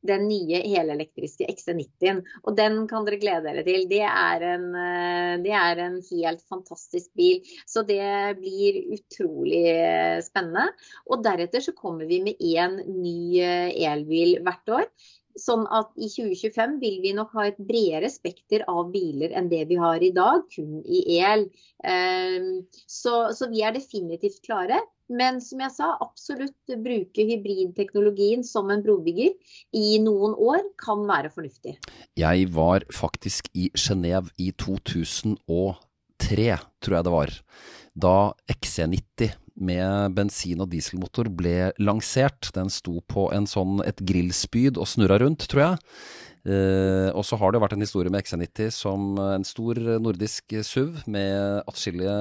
den 0.07 0.27
nye 0.29 0.61
helelektriske 0.67 1.47
XC90-en. 1.51 2.23
Og 2.45 2.57
den 2.59 2.79
kan 2.91 3.07
dere 3.07 3.21
glede 3.23 3.47
dere 3.49 3.65
til. 3.67 3.87
Det 3.91 4.03
er, 4.07 4.47
en, 4.55 4.67
eh, 4.77 5.35
det 5.45 5.55
er, 5.57 5.83
en, 5.87 6.01
helt 6.07 6.43
fantastisk 6.49 7.13
bil. 7.19 7.43
Så 7.67 7.83
det 7.89 8.39
blir 8.41 8.81
utrolig 8.97 9.65
eh, 9.73 10.19
spennende. 10.25 10.69
Og 11.11 11.25
deretter 11.27 11.65
så 11.65 11.77
kommer 11.77 12.09
vi 12.09 12.23
med 12.25 12.43
én 12.43 12.81
ny 12.87 13.41
eh, 13.43 13.71
elbil 13.91 14.39
hvert 14.47 14.77
år. 14.81 14.91
Sånn 15.37 15.67
at 15.75 15.91
i 16.01 16.09
2025 16.09 16.79
vil 16.81 17.01
vi 17.05 17.13
nok 17.17 17.35
ha 17.37 17.47
et 17.51 17.59
bredere 17.61 18.09
spekter 18.13 18.65
av 18.73 18.89
biler 18.93 19.35
enn 19.37 19.51
det 19.53 19.67
vi 19.69 19.77
har 19.81 20.01
i 20.01 20.13
dag, 20.17 20.47
kun 20.53 20.81
i 20.83 21.19
el. 21.21 21.47
Så, 22.89 23.15
så 23.37 23.49
vi 23.53 23.61
er 23.67 23.77
definitivt 23.77 24.41
klare. 24.47 24.81
Men 25.07 25.39
som 25.45 25.61
jeg 25.63 25.71
sa, 25.77 25.93
absolutt 26.03 26.75
bruke 26.83 27.27
hybridteknologien 27.29 28.43
som 28.47 28.73
en 28.75 28.83
brobygger 28.83 29.37
i 29.77 30.01
noen 30.03 30.35
år 30.35 30.65
kan 30.83 31.05
være 31.07 31.31
fornuftig. 31.35 31.77
Jeg 32.19 32.49
var 32.57 32.87
faktisk 32.91 33.53
i 33.55 33.69
Genéve 33.79 34.33
i 34.43 34.51
2003, 34.59 36.49
tror 36.83 36.99
jeg 36.99 37.07
det 37.07 37.15
var. 37.15 37.35
Da 37.95 38.17
XC90 38.51 39.37
med 39.57 40.15
bensin- 40.17 40.61
og 40.63 40.71
dieselmotor 40.73 41.31
ble 41.33 41.73
lansert. 41.81 42.53
Den 42.55 42.71
sto 42.73 43.01
på 43.09 43.29
sånn, 43.49 43.81
et 43.87 43.99
grillspyd 43.99 44.79
og 44.79 44.89
snurra 44.89 45.19
rundt, 45.23 45.49
tror 45.49 45.63
jeg. 45.63 45.79
Eh, 46.47 47.09
og 47.11 47.25
så 47.27 47.35
har 47.41 47.51
det 47.51 47.59
vært 47.59 47.75
en 47.75 47.83
historie 47.83 48.13
med 48.13 48.23
XC90 48.23 48.71
som 48.71 49.17
en 49.19 49.43
stor 49.47 49.81
nordisk 49.99 50.55
SUV 50.63 51.01
med 51.11 51.65
atskillige 51.67 52.15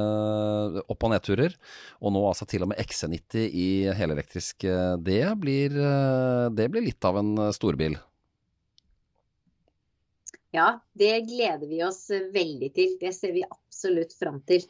opp- 0.89 1.06
og 1.06 1.13
nedturer. 1.13 1.54
Og 2.01 2.15
nå 2.15 2.24
altså 2.25 2.48
til 2.50 2.65
og 2.65 2.72
med 2.72 2.82
XC90 2.82 3.46
i 3.54 3.70
helelektrisk. 3.94 4.65
Det 5.06 5.24
blir, 5.38 5.77
eh, 5.77 6.50
det 6.50 6.72
blir 6.72 6.88
litt 6.88 7.06
av 7.06 7.22
en 7.22 7.36
storbil. 7.54 8.00
Ja, 10.56 10.80
det 10.96 11.27
gleder 11.27 11.68
vi 11.68 11.84
oss 11.84 12.08
veldig 12.10 12.72
til. 12.74 12.98
Det 13.01 13.12
ser 13.13 13.34
vi 13.36 13.44
absolutt 13.44 14.13
fram 14.15 14.39
til. 14.48 14.63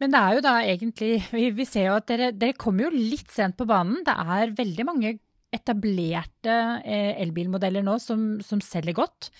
Men 0.00 0.14
det 0.14 0.20
er 0.20 0.36
jo 0.36 0.44
da 0.44 0.52
egentlig 0.64 1.10
Vi, 1.28 1.48
vi 1.56 1.66
ser 1.68 1.90
jo 1.90 1.96
at 1.98 2.06
dere, 2.08 2.30
dere 2.32 2.56
kommer 2.58 2.88
jo 2.88 2.94
litt 2.94 3.30
sent 3.34 3.58
på 3.58 3.68
banen. 3.68 4.00
Det 4.06 4.14
er 4.16 4.54
veldig 4.56 4.86
mange 4.88 5.18
etablerte 5.50 6.56
eh, 6.86 7.16
elbilmodeller 7.24 7.82
nå 7.82 7.96
som, 8.02 8.38
som 8.44 8.62
selger 8.62 8.94
godt. 9.00 9.32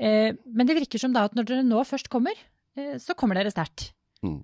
Eh, 0.00 0.32
men 0.32 0.68
det 0.68 0.78
virker 0.78 1.02
som 1.02 1.12
da 1.12 1.26
at 1.28 1.36
når 1.36 1.50
dere 1.50 1.66
nå 1.66 1.82
først 1.84 2.08
kommer, 2.12 2.36
eh, 2.78 2.96
så 3.02 3.16
kommer 3.18 3.36
dere 3.36 3.52
sterkt. 3.52 3.90
Mm. 4.24 4.40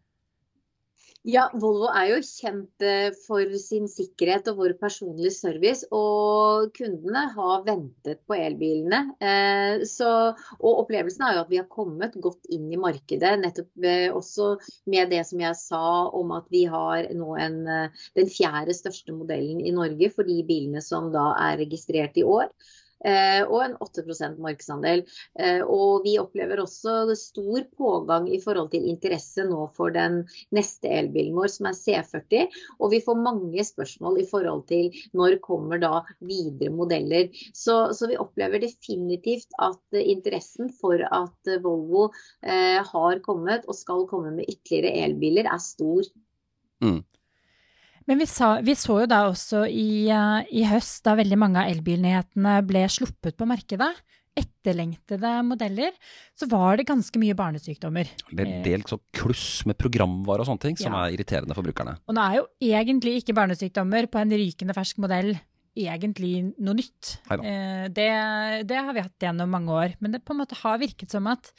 Ja, 1.25 1.47
Volvo 1.57 1.87
er 1.88 2.11
jo 2.11 2.16
kjent 2.21 2.85
eh, 2.85 3.07
for 3.25 3.49
sin 3.57 3.87
sikkerhet 3.88 4.50
og 4.50 4.59
vår 4.59 4.75
personlige 4.76 5.31
service. 5.33 5.87
Og 5.97 6.69
kundene 6.76 7.23
har 7.33 7.62
ventet 7.64 8.21
på 8.28 8.37
elbilene. 8.37 8.99
Eh, 9.25 9.87
så, 9.88 10.11
og 10.59 10.83
opplevelsen 10.83 11.25
er 11.25 11.38
jo 11.38 11.47
at 11.47 11.54
vi 11.54 11.62
har 11.62 11.71
kommet 11.73 12.19
godt 12.21 12.45
inn 12.52 12.69
i 12.69 12.81
markedet. 12.81 13.33
Nettopp 13.40 13.88
eh, 13.88 14.11
også 14.12 14.50
med 14.93 15.14
det 15.16 15.23
som 15.31 15.40
jeg 15.40 15.61
sa 15.62 15.83
om 16.12 16.37
at 16.37 16.52
vi 16.52 16.66
har 16.69 17.09
nå 17.16 17.33
en, 17.40 17.59
den 18.21 18.28
fjerde 18.28 18.76
største 18.76 19.16
modellen 19.16 19.64
i 19.64 19.73
Norge 19.73 20.12
for 20.12 20.28
de 20.28 20.43
bilene 20.45 20.85
som 20.85 21.09
da 21.14 21.31
er 21.49 21.62
registrert 21.64 22.21
i 22.21 22.28
år. 22.28 22.52
Eh, 23.04 23.42
og 23.44 23.61
en 23.64 23.76
8 23.84 24.04
markedsandel. 24.40 25.04
Eh, 25.38 25.61
og 25.61 26.04
vi 26.06 26.16
opplever 26.20 26.62
også 26.62 27.14
stor 27.18 27.66
pågang 27.76 28.28
i 28.32 28.40
forhold 28.42 28.70
til 28.73 28.88
interesse 28.88 29.44
nå 29.44 29.66
for 29.76 29.92
den 29.94 30.23
neste 30.54 30.88
elbilen 30.88 31.37
vår, 31.37 31.52
som 31.52 31.68
er 31.70 31.78
C40. 31.78 32.49
Og 32.80 32.94
vi 32.94 33.02
får 33.04 33.20
mange 33.20 33.64
spørsmål 33.64 34.23
i 34.23 34.28
forhold 34.28 34.66
til 34.70 34.90
når 35.12 35.38
kommer 35.44 35.82
da 35.82 36.02
videre 36.25 36.73
modeller. 36.75 37.30
Så, 37.52 37.92
så 37.92 38.08
vi 38.11 38.20
opplever 38.20 38.62
definitivt 38.64 39.52
at 39.62 40.00
interessen 40.00 40.73
for 40.73 41.00
at 41.04 41.54
Volvo 41.64 42.08
eh, 42.42 42.80
har 42.80 43.25
kommet 43.25 43.68
og 43.68 43.76
skal 43.76 44.08
komme 44.11 44.32
med 44.38 44.49
ytterligere 44.49 45.04
elbiler, 45.04 45.49
er 45.50 45.61
stor. 45.62 46.08
Mm. 46.84 47.02
Men 48.11 48.20
vi, 48.20 48.26
sa, 48.28 48.58
vi, 48.64 48.75
så 48.76 48.99
jo 49.02 49.11
da 49.11 49.23
også 49.30 49.64
i, 49.70 50.11
uh, 50.12 50.42
i, 50.52 50.66
høst, 50.68 51.02
da 51.06 51.16
veldig 51.16 51.38
mange 51.40 51.62
av 51.62 51.70
elbilnyhetene 51.73 52.58
ble 52.68 52.84
sluppet 52.92 53.38
på 53.38 53.49
markedet, 53.49 53.92
etterlengtede 54.34 55.30
modeller, 55.46 55.94
så 56.34 56.49
var 56.50 56.80
det 56.80 56.88
ganske 56.88 57.20
mye 57.23 57.37
barnesykdommer. 57.38 58.11
Det 58.34 58.42
er 58.44 58.64
delt 58.64 58.90
så 58.90 58.99
kluss 59.14 59.62
med 59.68 59.78
programvare 59.78 60.42
og 60.42 60.49
sånne 60.49 60.64
ting 60.64 60.78
som 60.80 60.90
ja. 60.90 61.04
er 61.04 61.14
irriterende 61.14 61.54
for 61.56 61.66
brukerne. 61.66 61.96
Og 62.11 62.16
nå 62.16 62.25
er 62.25 62.40
jo 62.40 62.46
egentlig 62.75 63.20
ikke 63.20 63.37
barnesykdommer 63.38 64.11
på 64.11 64.20
en 64.20 64.34
rykende 64.34 64.75
fersk 64.76 64.99
modell 65.04 65.37
egentlig 65.75 66.34
noe 66.62 66.76
nytt. 66.78 67.16
Eh, 67.34 67.87
det, 67.94 68.11
det, 68.68 68.78
har 68.78 68.94
vi 68.94 69.04
hatt 69.04 69.26
gjennom 69.26 69.50
mange 69.50 69.75
år. 69.75 69.96
Men 70.02 70.14
det 70.14 70.25
på 70.26 70.34
en 70.34 70.42
måte 70.42 70.58
har 70.61 70.82
virket 70.82 71.14
som 71.14 71.26
at 71.30 71.50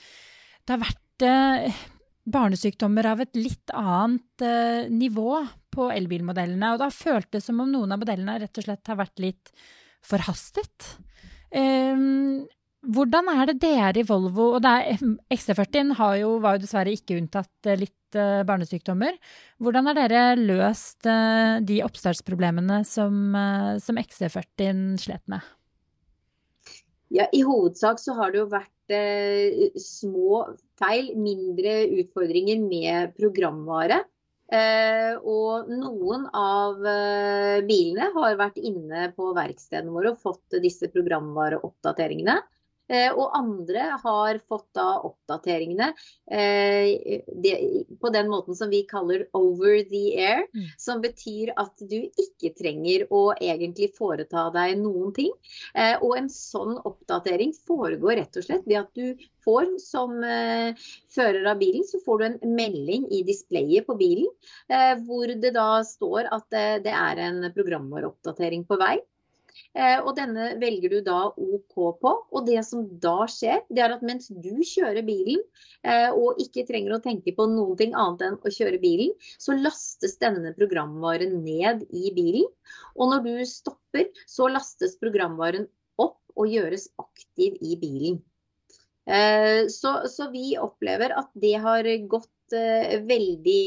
det 0.66 0.76
har 0.76 0.84
vært 0.84 1.26
eh, 1.28 1.84
barnesykdommer 2.26 3.08
av 3.12 3.22
et 3.24 3.38
litt 3.38 3.72
annet 3.74 4.44
eh, 4.44 4.90
nivå 4.90 5.40
på 5.74 5.90
elbilmodellene. 5.94 6.74
Og 6.74 6.82
da 6.82 6.90
føltes 6.94 7.40
det 7.40 7.46
som 7.46 7.62
om 7.64 7.72
noen 7.72 7.94
av 7.94 8.02
modellene 8.02 8.40
rett 8.42 8.62
og 8.62 8.68
slett 8.68 8.92
har 8.92 9.00
vært 9.00 9.22
litt 9.24 9.52
forhastet. 10.06 10.96
Um, 11.56 12.46
hvordan 12.86 13.30
er 13.32 13.50
det 13.50 13.60
dere 13.64 14.02
i 14.02 14.06
Volvo 14.06 14.52
og 14.58 14.66
XC40 14.66 15.94
var 15.98 16.18
jo 16.20 16.36
dessverre 16.62 16.94
ikke 16.94 17.18
unntatt 17.18 17.70
litt 17.80 18.16
barnesykdommer. 18.16 19.18
Hvordan 19.60 19.90
har 19.90 19.98
dere 19.98 20.22
løst 20.40 21.04
de 21.04 21.80
oppstartsproblemene 21.84 22.84
som, 22.88 23.34
som 23.82 24.00
XC40 24.00 25.02
slet 25.02 25.26
med? 25.34 25.42
Ja, 27.16 27.28
I 27.32 27.42
hovedsak 27.46 28.00
så 28.02 28.16
har 28.18 28.34
det 28.34 28.42
jo 28.42 28.48
vært 28.52 28.72
eh, 28.72 28.75
små 29.82 30.42
feil, 30.80 31.14
mindre 31.18 31.86
utfordringer 32.02 32.60
med 32.62 33.16
programvare. 33.18 34.04
Eh, 34.54 35.16
og 35.26 35.70
noen 35.74 36.28
av 36.38 36.84
eh, 36.86 37.64
bilene 37.66 38.12
har 38.14 38.36
vært 38.38 38.60
inne 38.62 39.08
på 39.18 39.32
verkstedene 39.34 39.94
våre 39.94 40.12
og 40.14 40.22
fått 40.22 40.60
disse 40.62 40.92
programvareoppdateringene. 40.94 42.38
Eh, 42.92 43.10
og 43.14 43.34
andre 43.38 43.88
har 44.04 44.40
fått 44.46 44.68
da 44.78 45.00
oppdateringene 45.08 45.88
eh, 46.30 47.22
på 48.02 48.12
den 48.14 48.30
måten 48.30 48.58
som 48.58 48.70
vi 48.70 48.84
kaller 48.90 49.26
over 49.38 49.80
the 49.90 50.04
air. 50.22 50.46
Mm. 50.54 50.68
Som 50.82 51.02
betyr 51.02 51.54
at 51.58 51.82
du 51.82 51.98
ikke 52.06 52.54
trenger 52.58 53.08
å 53.10 53.24
egentlig 53.40 53.92
foreta 53.98 54.48
deg 54.54 54.78
noen 54.82 55.16
ting. 55.16 55.34
Eh, 55.74 55.96
og 55.98 56.18
en 56.20 56.30
sånn 56.32 56.78
oppdatering 56.78 57.56
foregår 57.66 58.22
rett 58.22 58.38
og 58.38 58.46
slett 58.46 58.70
ved 58.70 58.84
at 58.84 58.94
du 58.94 59.26
får 59.46 59.76
som 59.78 60.16
fører 61.14 61.46
av 61.52 61.60
bilen, 61.60 61.84
så 61.86 62.00
får 62.02 62.18
du 62.18 62.24
en 62.26 62.56
melding 62.58 63.04
i 63.14 63.20
displayet 63.28 63.86
på 63.86 63.94
bilen 64.00 64.26
hvor 65.06 65.30
det 65.30 65.52
da 65.54 65.84
står 65.86 66.32
at 66.34 66.56
det 66.82 66.90
er 66.90 67.22
en 67.28 67.46
programvareoppdatering 67.54 68.66
på 68.66 68.80
vei. 68.82 68.96
Eh, 69.76 69.98
og 70.02 70.14
denne 70.18 70.54
velger 70.62 70.94
du 70.94 71.00
da 71.06 71.20
OK 71.32 71.76
på. 72.02 72.12
Og 72.32 72.46
det 72.48 72.62
som 72.68 72.86
da 73.02 73.28
skjer, 73.32 73.64
det 73.70 73.84
er 73.84 73.96
at 73.96 74.06
mens 74.06 74.30
du 74.30 74.54
kjører 74.66 75.06
bilen 75.08 75.42
eh, 75.84 76.10
og 76.12 76.40
ikke 76.44 76.66
trenger 76.68 76.96
å 76.96 77.02
tenke 77.04 77.36
på 77.36 77.48
noen 77.52 77.76
ting 77.80 77.96
annet 77.96 78.26
enn 78.28 78.38
å 78.40 78.54
kjøre 78.54 78.82
bilen, 78.84 79.14
så 79.42 79.58
lastes 79.58 80.18
denne 80.22 80.54
programvaren 80.58 81.42
ned 81.46 81.84
i 81.92 82.14
bilen. 82.16 82.48
Og 82.96 83.12
når 83.12 83.26
du 83.28 83.34
stopper, 83.50 84.10
så 84.30 84.50
lastes 84.52 84.98
programvaren 85.02 85.68
opp 86.02 86.22
og 86.36 86.52
gjøres 86.52 86.90
aktiv 87.02 87.60
i 87.64 87.76
bilen. 87.80 88.24
Eh, 89.06 89.68
så, 89.72 90.00
så 90.10 90.32
vi 90.34 90.56
opplever 90.60 91.14
at 91.16 91.32
det 91.36 91.58
har 91.64 91.92
gått 92.10 92.32
veldig 92.56 93.62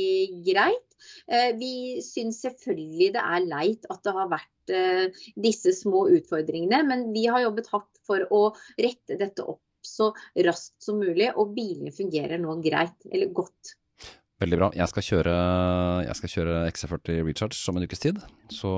greit. 0.46 0.87
Vi 1.58 1.72
syns 2.04 2.42
selvfølgelig 2.44 3.12
det 3.14 3.22
er 3.22 3.44
leit 3.46 3.86
at 3.92 4.02
det 4.04 4.14
har 4.16 4.30
vært 4.32 4.52
Eh, 4.68 5.08
disse 5.40 5.72
små 5.76 6.06
utfordringene. 6.12 6.82
Men 6.88 7.08
vi 7.14 7.26
har 7.30 7.44
jobbet 7.46 7.70
hardt 7.72 8.04
for 8.06 8.24
å 8.34 8.42
rette 8.80 9.18
dette 9.20 9.44
opp 9.44 9.64
så 9.88 10.10
raskt 10.44 10.82
som 10.84 10.98
mulig, 11.00 11.30
og 11.38 11.54
bilene 11.56 11.94
fungerer 11.94 12.40
nå 12.42 12.58
greit, 12.64 12.98
eller 13.08 13.30
godt. 13.32 13.77
Veldig 14.38 14.58
bra. 14.60 14.66
Jeg 14.70 14.86
skal 14.86 15.02
kjøre, 15.02 15.34
jeg 16.06 16.14
skal 16.14 16.30
kjøre 16.30 16.58
XC40 16.70 17.24
Recharge 17.26 17.58
om 17.72 17.78
en 17.80 17.86
ukes 17.88 18.02
tid, 18.04 18.20
så, 18.46 18.70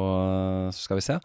så, 0.72 0.84
skal 0.86 0.96
vi 0.96 1.02
se. 1.04 1.16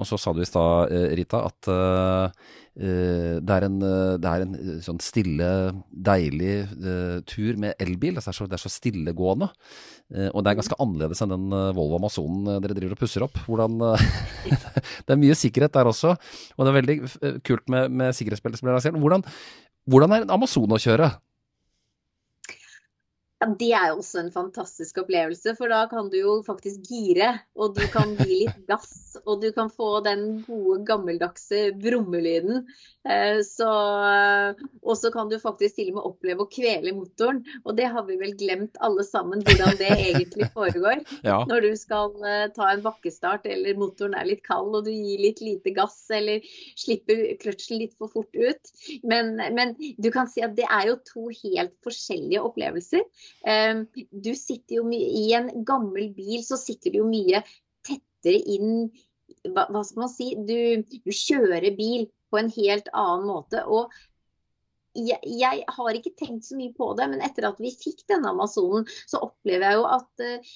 Og 0.00 0.06
så 0.08 0.16
sa 0.16 0.32
du 0.32 0.38
i 0.40 0.46
stad, 0.48 0.94
eh, 0.96 1.10
Rita, 1.18 1.42
at 1.50 1.68
uh, 1.68 2.46
det, 2.72 3.52
er 3.52 3.66
en, 3.66 3.74
det 4.16 4.30
er 4.30 4.44
en 4.46 4.54
sånn 4.80 5.00
stille, 5.04 5.48
deilig 5.92 6.54
uh, 6.72 7.18
tur 7.28 7.58
med 7.60 7.76
elbil. 7.84 8.16
Altså 8.16 8.32
det, 8.32 8.32
er 8.32 8.38
så, 8.38 8.46
det 8.48 8.56
er 8.56 8.62
så 8.62 8.72
stillegående. 8.72 9.50
Uh, 10.08 10.30
og 10.30 10.40
det 10.40 10.54
er 10.54 10.58
ganske 10.62 10.78
annerledes 10.80 11.20
enn 11.26 11.34
den 11.34 11.52
Volvo 11.76 11.98
Amazonen 12.00 12.48
dere 12.64 12.78
driver 12.78 12.96
og 12.96 13.02
pusser 13.02 13.26
opp. 13.28 13.36
Hvordan, 13.44 13.76
det 15.04 15.12
er 15.12 15.20
mye 15.20 15.36
sikkerhet 15.36 15.76
der 15.76 15.90
også, 15.92 16.14
og 16.56 16.64
det 16.64 16.72
er 16.72 16.78
veldig 16.80 16.96
kult 17.44 17.68
med, 17.68 17.92
med 17.92 18.16
sikkerhetsbeltet 18.16 18.62
som 18.62 18.70
blir 18.70 18.78
lansert. 18.78 18.96
Hvordan, 19.04 19.26
hvordan 19.84 20.16
er 20.16 20.24
en 20.24 20.34
Amazon 20.38 20.72
å 20.72 20.80
kjøre? 20.80 21.10
Ja, 23.42 23.48
Det 23.58 23.72
er 23.74 23.88
jo 23.90 23.98
også 23.98 24.20
en 24.20 24.30
fantastisk 24.30 25.00
opplevelse, 25.02 25.56
for 25.58 25.72
da 25.72 25.82
kan 25.90 26.08
du 26.12 26.18
jo 26.20 26.36
faktisk 26.46 26.84
gire. 26.86 27.32
Og 27.58 27.74
du 27.74 27.82
kan 27.90 28.14
gi 28.20 28.44
litt 28.44 28.60
gass, 28.70 29.16
og 29.26 29.42
du 29.42 29.48
kan 29.54 29.70
få 29.72 29.98
den 30.06 30.44
gode, 30.46 30.82
gammeldagse 30.86 31.72
brummelyden. 31.82 32.62
Eh, 33.02 33.40
så, 33.42 33.70
og 34.82 34.94
så 34.98 35.10
kan 35.14 35.30
du 35.30 35.40
faktisk 35.42 35.80
til 35.80 35.90
og 35.90 35.98
med 35.98 36.06
oppleve 36.12 36.46
å 36.46 36.50
kvele 36.52 36.94
motoren. 36.94 37.42
Og 37.66 37.74
det 37.80 37.88
har 37.90 38.06
vi 38.06 38.20
vel 38.20 38.36
glemt 38.38 38.78
alle 38.78 39.02
sammen, 39.06 39.42
hvordan 39.42 39.78
det 39.80 39.90
egentlig 39.96 40.50
foregår. 40.54 41.02
Ja. 41.22 41.36
Når 41.46 41.62
du 41.62 41.70
skal 41.78 42.14
eh, 42.26 42.48
ta 42.54 42.66
en 42.72 42.82
bakkestart 42.82 43.44
eller 43.46 43.76
motoren 43.78 44.16
er 44.18 44.26
litt 44.26 44.40
kald 44.46 44.74
og 44.74 44.88
du 44.88 44.90
gir 44.90 45.20
litt 45.22 45.38
lite 45.44 45.70
gass 45.74 45.98
eller 46.12 46.42
slipper 46.78 47.20
kløtsjen 47.42 47.78
litt 47.78 47.94
for 48.00 48.10
fort 48.10 48.34
ut. 48.34 48.72
Men, 49.06 49.36
men 49.54 49.76
du 49.78 50.10
kan 50.14 50.26
si 50.30 50.42
at 50.42 50.56
det 50.58 50.66
er 50.66 50.88
jo 50.90 50.96
to 51.06 51.28
helt 51.44 51.76
forskjellige 51.86 52.42
opplevelser. 52.42 53.06
Ehm, 53.48 53.86
du 54.10 54.32
sitter 54.38 54.78
jo 54.78 54.84
I 54.92 55.32
en 55.38 55.50
gammel 55.66 56.12
bil 56.14 56.44
så 56.46 56.58
sitter 56.60 56.94
du 56.94 57.02
jo 57.02 57.08
mye 57.10 57.42
tettere 57.86 58.38
inn 58.38 58.86
Hva, 59.42 59.66
skal 59.82 60.04
man 60.04 60.12
si? 60.12 60.32
Du, 60.38 60.56
du, 60.92 61.10
kjører 61.10 61.72
bil 61.74 62.06
på 62.30 62.38
en 62.38 62.50
helt 62.54 62.88
annen 62.94 63.26
måte. 63.26 63.64
og 63.66 63.92
jeg, 64.92 65.18
jeg, 65.24 65.64
har 65.72 65.96
ikke 65.96 66.12
tenkt 66.18 66.44
så 66.46 66.56
mye 66.58 66.72
på 66.76 66.90
det, 66.98 67.08
men 67.08 67.24
etter 67.24 67.46
at 67.48 67.60
vi 67.62 67.72
fikk 67.72 68.04
denne 68.12 68.28
Amazonen, 68.28 68.84
så 69.08 69.22
opplever 69.24 69.70
jeg 69.70 69.78
jo 69.78 69.86
at 69.88 70.24
uh, 70.26 70.52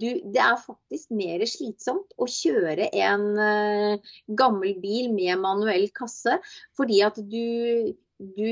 du, 0.00 0.06
det 0.30 0.42
er 0.44 0.60
faktisk 0.60 1.10
mer 1.16 1.42
slitsomt 1.48 2.14
å 2.20 2.28
kjøre 2.30 2.90
en 3.00 3.26
uh, 3.34 4.12
gammel 4.38 4.76
bil 4.82 5.10
med 5.14 5.40
manuell 5.42 5.88
kasse. 5.96 6.38
Fordi 6.78 7.00
at 7.06 7.18
du, 7.18 7.92
du 8.20 8.48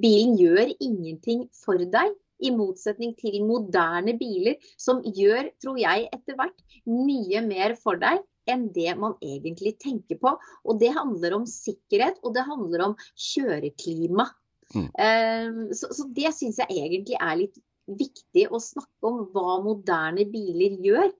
Bilen 0.00 0.38
gjør 0.40 0.74
ingenting 0.78 1.46
for 1.54 1.78
deg. 1.78 2.14
I 2.44 2.52
motsetning 2.54 3.14
til 3.18 3.40
moderne 3.46 4.16
biler, 4.20 4.60
som 4.80 5.02
gjør, 5.04 5.50
tror 5.62 5.80
jeg, 5.80 6.08
etter 6.14 6.38
hvert 6.38 6.80
mye 6.90 7.42
mer 7.46 7.76
for 7.80 8.00
deg 8.00 8.22
enn 8.50 8.66
det 8.74 8.92
man 9.00 9.16
egentlig 9.24 9.74
tenker 9.80 10.18
på. 10.20 10.34
Og 10.68 10.80
det 10.80 10.92
handler 10.96 11.38
om 11.38 11.46
sikkerhet, 11.48 12.20
og 12.22 12.34
det 12.36 12.46
handler 12.48 12.90
om 12.90 12.96
kjøreklima. 13.16 14.28
Mm. 14.74 14.88
Um, 14.88 15.60
så, 15.76 15.90
så, 15.94 16.08
det 16.16 16.32
syns 16.36 16.60
jeg 16.62 16.72
egentlig 16.72 17.18
er 17.20 17.38
litt 17.40 17.60
viktig 17.84 18.46
å 18.48 18.60
snakke 18.62 19.10
om, 19.10 19.24
hva 19.34 19.58
moderne 19.64 20.26
biler 20.30 20.76
gjør. 20.84 21.12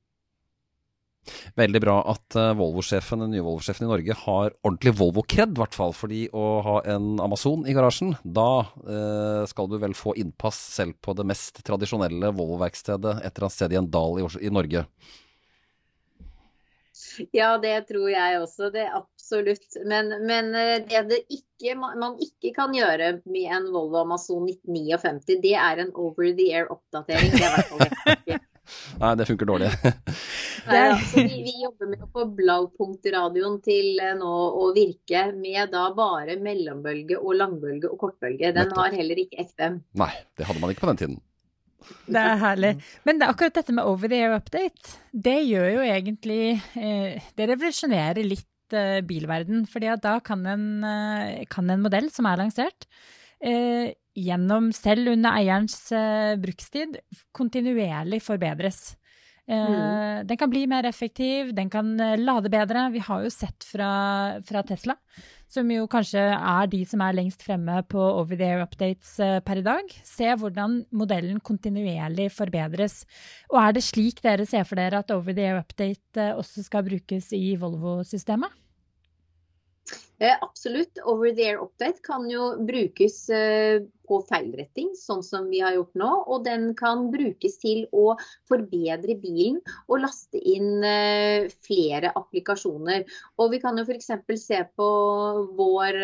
Veldig 1.59 1.81
bra 1.83 1.97
at 2.13 2.37
uh, 2.39 2.53
Volvo-sjefen, 2.59 3.23
den 3.25 3.35
nye 3.35 3.45
Volvo-sjefen 3.45 3.87
i 3.87 3.91
Norge 3.91 4.17
har 4.25 4.55
ordentlig 4.63 4.95
Volvo-kred, 4.99 5.55
i 5.55 5.63
hvert 5.63 5.77
fall. 5.77 5.95
Fordi 5.97 6.27
å 6.35 6.45
ha 6.67 6.77
en 6.95 7.19
Amazon 7.25 7.67
i 7.69 7.75
garasjen, 7.77 8.15
da 8.25 8.67
eh, 8.85 9.43
skal 9.51 9.69
du 9.71 9.77
vel 9.81 9.95
få 9.97 10.15
innpass 10.21 10.59
selv 10.77 10.99
på 11.05 11.15
det 11.17 11.27
mest 11.29 11.63
tradisjonelle 11.67 12.33
Volvo-verkstedet 12.37 13.19
et 13.21 13.31
eller 13.31 13.49
annet 13.49 13.57
sted 13.59 13.75
i 13.75 13.81
en 13.81 13.91
dal 13.91 14.21
i, 14.21 14.27
i 14.47 14.53
Norge. 14.53 14.87
Ja, 17.35 17.59
det 17.63 17.77
tror 17.89 18.09
jeg 18.11 18.41
også. 18.41 18.71
Det 18.75 18.85
er 18.87 18.97
absolutt. 18.99 19.79
Men, 19.87 20.13
men 20.27 20.55
eh, 20.59 20.81
det 20.89 21.05
det 21.11 21.21
ikke, 21.29 21.77
man 21.79 22.17
ikke 22.23 22.55
kan 22.57 22.75
gjøre 22.77 23.19
med 23.25 23.53
en 23.59 23.71
Volvo 23.75 24.03
Amazon 24.03 24.49
1959, 24.51 25.39
det 25.43 25.55
er 25.55 25.85
en 25.85 25.95
over 25.95 26.33
the 26.35 26.51
air-oppdatering. 26.55 27.33
Det 27.33 27.43
er 27.43 27.49
i 27.49 27.55
hvert 27.55 27.73
fall 27.73 28.27
det. 28.27 28.41
Nei, 29.01 29.13
det 29.19 29.27
funker 29.29 29.49
dårlig. 29.49 29.69
Nei, 30.69 30.81
altså, 30.95 31.21
vi, 31.21 31.43
vi, 31.45 31.55
jobber 31.65 31.91
med 31.91 32.05
å 32.05 32.09
få 32.15 32.25
Blaupunktradioen 32.39 33.59
til 33.65 34.01
eh, 34.03 34.15
nå 34.19 34.33
å 34.61 34.71
virke 34.77 35.27
med 35.37 35.73
da 35.75 35.85
bare 35.97 36.39
mellombølge 36.43 37.21
og 37.21 37.37
langbølge 37.41 37.91
og 37.91 38.01
kortbølge. 38.01 38.55
Den 38.57 38.73
har 38.79 38.97
heller 38.97 39.21
ikke 39.25 39.45
FM. 39.45 39.81
Nei, 40.01 40.11
det 40.39 40.49
hadde 40.49 40.63
man 40.63 40.73
ikke 40.73 40.87
på 40.87 40.93
den 40.93 41.03
tiden. 41.03 41.21
Det 42.09 42.21
er 42.21 42.41
herlig. 42.41 42.73
Men 43.05 43.21
det 43.21 43.27
er 43.27 43.35
akkurat 43.35 43.59
dette 43.61 43.75
med 43.77 43.85
over 43.85 44.09
the 44.09 44.23
air 44.25 44.39
update, 44.39 44.97
det 45.13 45.37
gjør 45.45 45.69
jo 45.75 45.83
egentlig 45.85 46.43
eh, 46.81 47.21
Det 47.37 47.49
revolusjonerer 47.51 48.25
litt 48.25 48.77
eh, 48.77 49.03
bilverden. 49.05 49.67
fordi 49.69 49.93
da 50.01 50.17
kan 50.25 50.47
en, 50.49 50.65
kan 51.53 51.69
en 51.71 51.85
modell 51.85 52.09
som 52.15 52.31
er 52.31 52.41
lansert, 52.41 52.89
eh, 53.45 53.93
gjennom 54.15 54.71
selv 54.75 55.13
under 55.13 55.37
eierens 55.37 55.79
eh, 55.93 56.35
brukstid 56.41 57.01
kontinuerlig 57.37 58.23
forbedres. 58.25 58.95
Eh, 59.47 59.71
mm. 59.71 60.27
Den 60.27 60.37
kan 60.41 60.51
bli 60.51 60.65
mer 60.67 60.87
effektiv, 60.89 61.53
den 61.55 61.71
kan 61.71 62.01
eh, 62.01 62.17
lade 62.19 62.49
bedre. 62.49 62.89
Vi 62.95 63.03
har 63.05 63.25
jo 63.25 63.31
sett 63.33 63.67
fra, 63.69 64.41
fra, 64.47 64.63
Tesla, 64.65 64.97
som 65.51 65.69
jo 65.71 65.85
kanskje 65.91 66.23
er 66.33 66.71
de 66.73 66.81
som 66.89 67.03
er 67.05 67.19
lengst 67.19 67.45
fremme 67.45 67.83
på 67.91 68.01
over 68.01 68.41
the 68.41 68.49
air 68.55 68.65
updates 68.65 69.19
eh, 69.21 69.41
per 69.45 69.61
i 69.61 69.67
dag. 69.67 69.93
Se 70.09 70.33
hvordan 70.33 70.81
modellen 70.97 71.43
kontinuerlig 71.45 72.31
forbedres. 72.33 73.03
Og 73.53 73.61
er 73.61 73.77
det 73.77 73.85
slik 73.85 74.25
dere 74.25 74.49
ser 74.49 74.65
for 74.69 74.81
dere 74.81 75.05
at 75.05 75.13
over 75.13 75.37
the 75.37 75.45
air 75.51 75.61
update 75.61 76.33
også 76.39 76.65
skal 76.65 76.87
brukes 76.89 77.33
i 77.37 77.57
Volvo-systemet? 77.61 78.64
Eh, 80.19 80.37
absolutt. 80.41 80.99
Over 81.05 81.33
the 81.35 81.45
air 81.45 81.59
update 81.61 82.01
kan 82.03 82.29
jo 82.31 82.55
brukes 82.65 83.29
eh, 83.35 83.83
på 84.09 84.21
feilretting, 84.29 84.93
sånn 84.97 85.25
som 85.27 85.49
vi 85.51 85.61
har 85.65 85.75
gjort 85.75 85.99
nå. 85.99 86.11
Og 86.31 86.45
den 86.47 86.69
kan 86.79 87.09
brukes 87.13 87.59
til 87.63 87.85
å 87.93 88.15
forbedre 88.49 89.19
bilen 89.21 89.59
og 89.89 90.05
laste 90.05 90.39
inn 90.39 90.87
eh, 90.87 91.51
flere 91.67 92.15
applikasjoner. 92.15 93.05
Og 93.43 93.53
vi 93.57 93.61
kan 93.65 93.81
jo 93.81 93.87
f.eks. 93.89 94.13
se 94.41 94.63
på 94.79 94.89
vår 95.59 96.01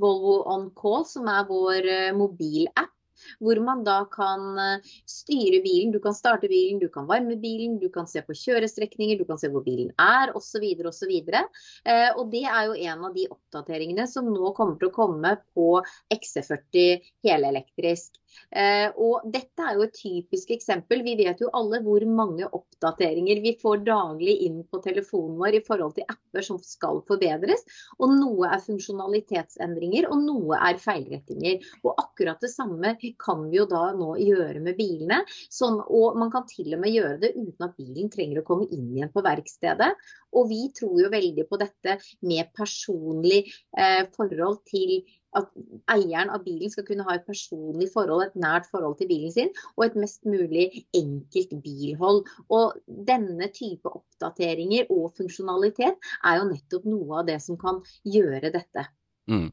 Volvo 0.00 0.40
On 0.56 0.66
Call, 0.78 1.06
som 1.08 1.30
er 1.30 1.46
vår 1.50 1.92
mobilapp 2.18 2.90
hvor 3.40 3.60
man 3.64 3.84
da 3.86 4.02
kan 4.12 4.58
eh, 4.60 4.92
styre 5.08 5.62
bilen. 5.64 5.92
Du 5.94 6.00
kan 6.02 6.16
starte 6.16 6.50
bilen, 6.50 6.80
du 6.82 6.88
kan 6.92 7.08
varme 7.08 7.36
bilen, 7.40 7.78
du 7.82 7.88
kan 7.92 8.08
se 8.10 8.22
på 8.26 8.36
kjørestrekninger, 8.36 9.20
du 9.20 9.26
kan 9.28 9.40
se 9.40 9.50
hvor 9.52 9.64
bilen 9.66 9.92
er 10.00 10.34
osv. 10.38 10.66
osv. 10.88 11.12
Eh, 11.22 12.10
og 12.16 12.24
det 12.32 12.44
er 12.44 12.70
jo 12.70 12.78
en 12.92 13.06
av 13.08 13.16
de 13.16 13.28
oppdateringene 13.30 14.08
som 14.10 14.28
nå 14.32 14.54
kommer 14.56 14.78
til 14.80 14.90
å 14.90 14.96
komme 14.96 15.36
på 15.56 15.68
XC40 16.12 17.12
helelektrisk. 17.26 18.21
Eh, 18.52 18.88
og 19.00 19.24
dette 19.32 19.64
er 19.64 19.78
jo 19.78 19.86
et 19.86 19.96
typisk 19.96 20.52
eksempel. 20.54 21.02
Vi 21.06 21.14
vet 21.20 21.40
jo 21.42 21.50
alle 21.56 21.80
hvor 21.84 22.04
mange 22.08 22.48
oppdateringer 22.48 23.40
vi 23.44 23.54
får 23.60 23.84
daglig 23.86 24.36
inn 24.46 24.60
på 24.68 24.80
telefonen 24.84 25.38
vår 25.40 25.58
i 25.58 25.62
forhold 25.66 25.96
til 25.96 26.08
apper 26.08 26.46
som 26.46 26.60
skal 26.62 27.02
forbedres. 27.08 27.64
Og 27.98 28.12
noe 28.16 28.50
er 28.52 28.64
funksjonalitetsendringer, 28.64 30.08
og 30.12 30.24
noe 30.26 30.60
er 30.60 30.80
feilrettinger. 30.82 31.62
Og 31.84 31.94
akkurat 31.96 32.42
det 32.42 32.52
samme 32.52 32.96
kan 33.22 33.46
vi 33.50 33.60
jo 33.60 33.68
da 33.70 33.88
nå 33.96 34.14
gjøre 34.20 34.62
med 34.64 34.78
bilene. 34.78 35.22
Sånn, 35.52 35.80
og 35.82 36.18
man 36.20 36.32
kan 36.34 36.46
til 36.50 36.74
og 36.76 36.82
med 36.82 36.94
gjøre 36.94 37.18
det 37.22 37.34
uten 37.38 37.68
at 37.68 37.78
bilen 37.78 38.12
trenger 38.12 38.42
å 38.42 38.46
komme 38.46 38.68
inn 38.72 38.90
igjen 38.92 39.12
på 39.12 39.24
verkstedet. 39.24 39.92
Og 40.36 40.48
vi 40.48 40.62
tror 40.76 40.96
jo 41.00 41.10
veldig 41.12 41.48
på 41.48 41.58
dette 41.60 41.98
med 42.24 42.52
personlig 42.56 43.44
eh, 43.76 44.04
forhold 44.16 44.62
til 44.68 45.02
at 45.38 45.48
eieren 45.92 46.32
av 46.32 46.44
bilen 46.46 46.72
skal 46.72 46.86
kunne 46.88 47.06
ha 47.06 47.16
et 47.16 47.26
personlig 47.28 47.88
forhold, 47.94 48.24
et 48.26 48.38
nært 48.38 48.68
forhold 48.72 48.98
til 49.00 49.10
bilen 49.10 49.32
sin, 49.34 49.50
og 49.76 49.86
et 49.86 49.96
mest 50.00 50.22
mulig 50.28 50.68
enkelt 50.96 51.56
bilhold. 51.64 52.22
Og 52.52 52.76
denne 53.08 53.48
type 53.54 53.88
oppdateringer 53.88 54.92
og 54.92 55.10
funksjonalitet 55.18 56.12
er 56.28 56.38
jo 56.38 56.50
nettopp 56.50 56.86
noe 56.88 57.22
av 57.22 57.26
det 57.30 57.40
som 57.44 57.58
kan 57.60 57.82
gjøre 58.04 58.52
dette. 58.54 58.86
Mm. 59.30 59.50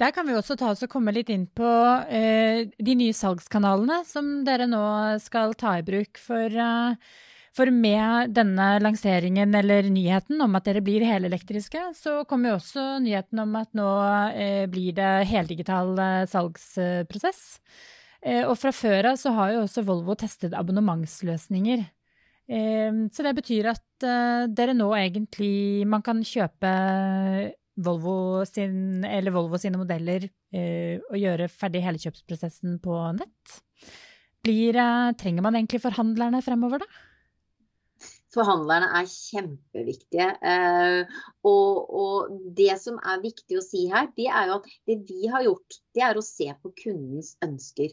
Der 0.00 0.10
kan 0.10 0.26
vi 0.26 0.34
også 0.34 0.56
ta 0.58 0.70
oss 0.72 0.82
og 0.82 0.90
komme 0.90 1.12
litt 1.14 1.28
inn 1.30 1.44
på 1.46 1.68
eh, 2.08 2.64
de 2.74 2.94
nye 2.98 3.14
salgskanalene 3.14 4.00
som 4.08 4.40
dere 4.46 4.66
nå 4.70 4.80
skal 5.22 5.52
ta 5.58 5.76
i 5.78 5.84
bruk 5.86 6.18
for 6.18 6.48
eh, 6.48 7.12
for 7.52 7.68
med 7.68 8.32
denne 8.32 8.66
lanseringen 8.80 9.52
eller 9.54 9.84
nyheten 9.92 10.40
om 10.40 10.56
at 10.56 10.64
dere 10.68 10.80
blir 10.84 11.04
helelektriske, 11.04 11.90
så 11.98 12.22
kommer 12.28 12.52
jo 12.52 12.58
også 12.58 12.84
nyheten 13.04 13.42
om 13.44 13.56
at 13.60 13.74
nå 13.76 13.88
eh, 14.32 14.62
blir 14.72 14.96
det 14.96 15.10
heldigital 15.28 15.92
eh, 16.00 16.28
salgsprosess. 16.32 17.42
Eh, 18.24 18.46
og 18.46 18.56
fra 18.56 18.72
før 18.72 19.10
av 19.10 19.18
så 19.20 19.34
har 19.36 19.52
jo 19.52 19.66
også 19.66 19.84
Volvo 19.84 20.16
testet 20.16 20.56
abonnementsløsninger. 20.56 21.84
Så 22.52 23.22
det 23.24 23.30
betyr 23.38 23.68
at 23.70 24.04
dere 24.52 24.72
nå 24.74 24.88
egentlig 24.98 25.86
Man 25.88 26.02
kan 26.04 26.18
kjøpe 26.26 26.72
Volvo, 27.86 28.42
sin, 28.44 29.06
Volvo 29.32 29.60
sine 29.62 29.78
modeller 29.80 30.26
og 30.26 31.14
gjøre 31.16 31.46
ferdig 31.48 31.84
hele 31.86 32.02
kjøpsprosessen 32.02 32.74
på 32.82 32.98
nett. 33.16 33.54
Blir, 34.44 34.76
trenger 35.22 35.46
man 35.46 35.56
egentlig 35.56 35.80
forhandlerne 35.86 36.42
fremover, 36.44 36.82
da? 36.82 36.90
Forhandlerne 38.32 38.88
er 38.96 39.08
kjempeviktige. 39.10 40.28
Eh, 40.40 41.18
og, 41.48 41.96
og, 42.02 42.36
det 42.56 42.76
som 42.80 42.96
er 42.98 43.24
viktig 43.24 43.58
å 43.58 43.64
si 43.64 43.86
her, 43.92 44.08
det 44.16 44.28
er 44.30 44.48
jo 44.48 44.60
at 44.60 44.70
det 44.88 45.00
vi 45.08 45.26
har 45.32 45.44
gjort, 45.44 45.80
det 45.92 46.06
er 46.06 46.18
å 46.18 46.24
se 46.24 46.48
på 46.62 46.72
kundens 46.84 47.34
ønsker. 47.44 47.92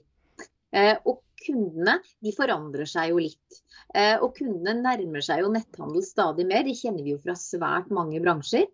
Eh, 0.69 0.95
og 1.10 1.23
kundene 1.39 1.97
de 2.23 2.32
forandrer 2.36 2.88
seg 2.88 3.12
jo 3.12 3.19
litt. 3.23 3.60
Eh, 3.95 4.15
og 4.21 4.38
kundene 4.38 4.78
nærmer 4.80 5.25
seg 5.25 5.43
jo 5.43 5.52
netthandel 5.52 6.06
stadig 6.08 6.47
mer. 6.47 6.63
Det 6.67 6.78
kjenner 6.78 7.04
vi 7.04 7.15
jo 7.17 7.23
fra 7.23 7.36
svært 7.39 7.91
mange 7.95 8.21
bransjer. 8.23 8.69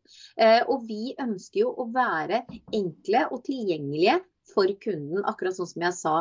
Og 0.70 0.86
vi 0.86 1.16
ønsker 1.22 1.64
jo 1.64 1.74
å 1.82 1.90
være 1.94 2.44
enkle 2.76 3.26
og 3.32 3.46
tilgjengelige 3.48 4.20
for 4.52 4.70
kunden, 4.78 5.24
akkurat 5.26 5.56
sånn 5.58 5.70
som 5.72 5.86
jeg 5.88 5.98
sa 5.98 6.16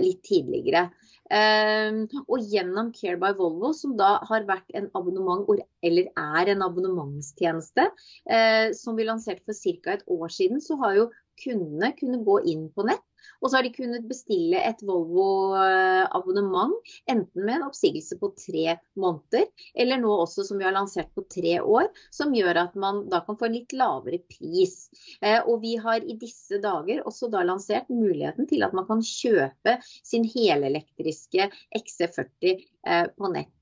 litt 0.00 0.22
tidligere. 0.24 0.86
Ehm, 1.34 2.04
og 2.28 2.44
gjennom 2.52 2.92
Care 2.94 3.18
by 3.18 3.32
Volvo, 3.38 3.72
som 3.74 3.96
da 3.98 4.16
har 4.28 4.46
vært 4.48 4.70
en 4.78 4.88
abonnement, 4.94 5.46
eller 5.82 6.10
er 6.12 6.52
en 6.52 6.62
abonnementstjeneste, 6.66 7.88
eh, 8.30 8.70
som 8.78 8.98
vi 8.98 9.08
lanserte 9.08 9.42
for 9.46 9.54
ca. 9.54 9.96
et 9.96 10.04
år 10.06 10.28
siden, 10.28 10.60
så 10.60 10.78
har 10.82 10.94
jo 10.94 11.10
kundene 11.44 11.92
kunne 11.98 12.22
gå 12.26 12.40
inn 12.52 12.68
på 12.74 12.86
nett 12.88 13.04
og 13.40 13.50
så 13.50 13.58
har 13.58 13.66
de 13.66 13.72
kunnet 13.74 14.06
bestille 14.08 14.60
et 14.68 14.82
Volvo-abonnement, 14.86 16.74
enten 17.10 17.44
med 17.46 17.58
en 17.58 17.66
oppsigelse 17.68 18.18
på 18.20 18.32
tre 18.38 18.76
måneder, 19.00 19.46
eller 19.74 20.00
nå 20.02 20.12
også 20.22 20.46
som 20.48 20.60
vi 20.60 20.66
har 20.66 20.76
lansert 20.76 21.12
på 21.16 21.26
tre 21.32 21.58
år, 21.60 21.90
som 22.14 22.34
gjør 22.36 22.62
at 22.66 22.78
man 22.80 23.04
da 23.12 23.22
kan 23.26 23.38
få 23.38 23.48
en 23.48 23.58
litt 23.58 23.76
lavere 23.76 24.20
pris. 24.30 24.76
Eh, 25.20 25.40
og 25.42 25.60
vi 25.64 25.76
har 25.80 26.04
i 26.04 26.18
disse 26.20 26.60
dager 26.62 27.04
også 27.06 27.30
da 27.32 27.44
lansert 27.46 27.90
muligheten 27.92 28.48
til 28.50 28.66
at 28.66 28.76
man 28.76 28.88
kan 28.88 29.04
kjøpe 29.04 29.78
sin 29.84 30.26
helelektriske 30.28 31.50
XC40 31.82 32.56
eh, 32.56 33.06
på 33.16 33.34
nett. 33.34 33.55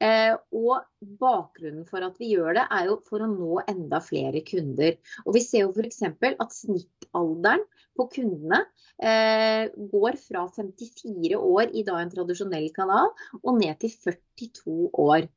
Eh, 0.00 0.34
og 0.56 0.86
bakgrunnen 1.20 1.84
for 1.88 2.04
at 2.06 2.16
vi 2.20 2.30
gjør 2.32 2.56
det, 2.56 2.64
er 2.72 2.88
jo 2.88 2.98
for 3.08 3.24
å 3.24 3.30
nå 3.30 3.62
enda 3.68 4.00
flere 4.04 4.42
kunder. 4.46 4.96
Og 5.26 5.36
vi 5.36 5.42
ser 5.44 5.66
jo 5.66 5.72
f.eks. 5.74 6.02
at 6.08 6.54
snittalderen 6.56 7.64
på 7.98 8.06
kundene 8.14 8.62
eh, 9.02 9.68
går 9.92 10.18
fra 10.22 10.46
54 10.54 11.38
år 11.38 11.74
i 11.76 11.84
da 11.86 11.98
en 12.00 12.12
tradisjonell 12.14 12.70
kanal, 12.76 13.12
og 13.42 13.60
ned 13.60 13.80
til 13.82 13.92
42 13.92 14.90
år. 15.04 15.28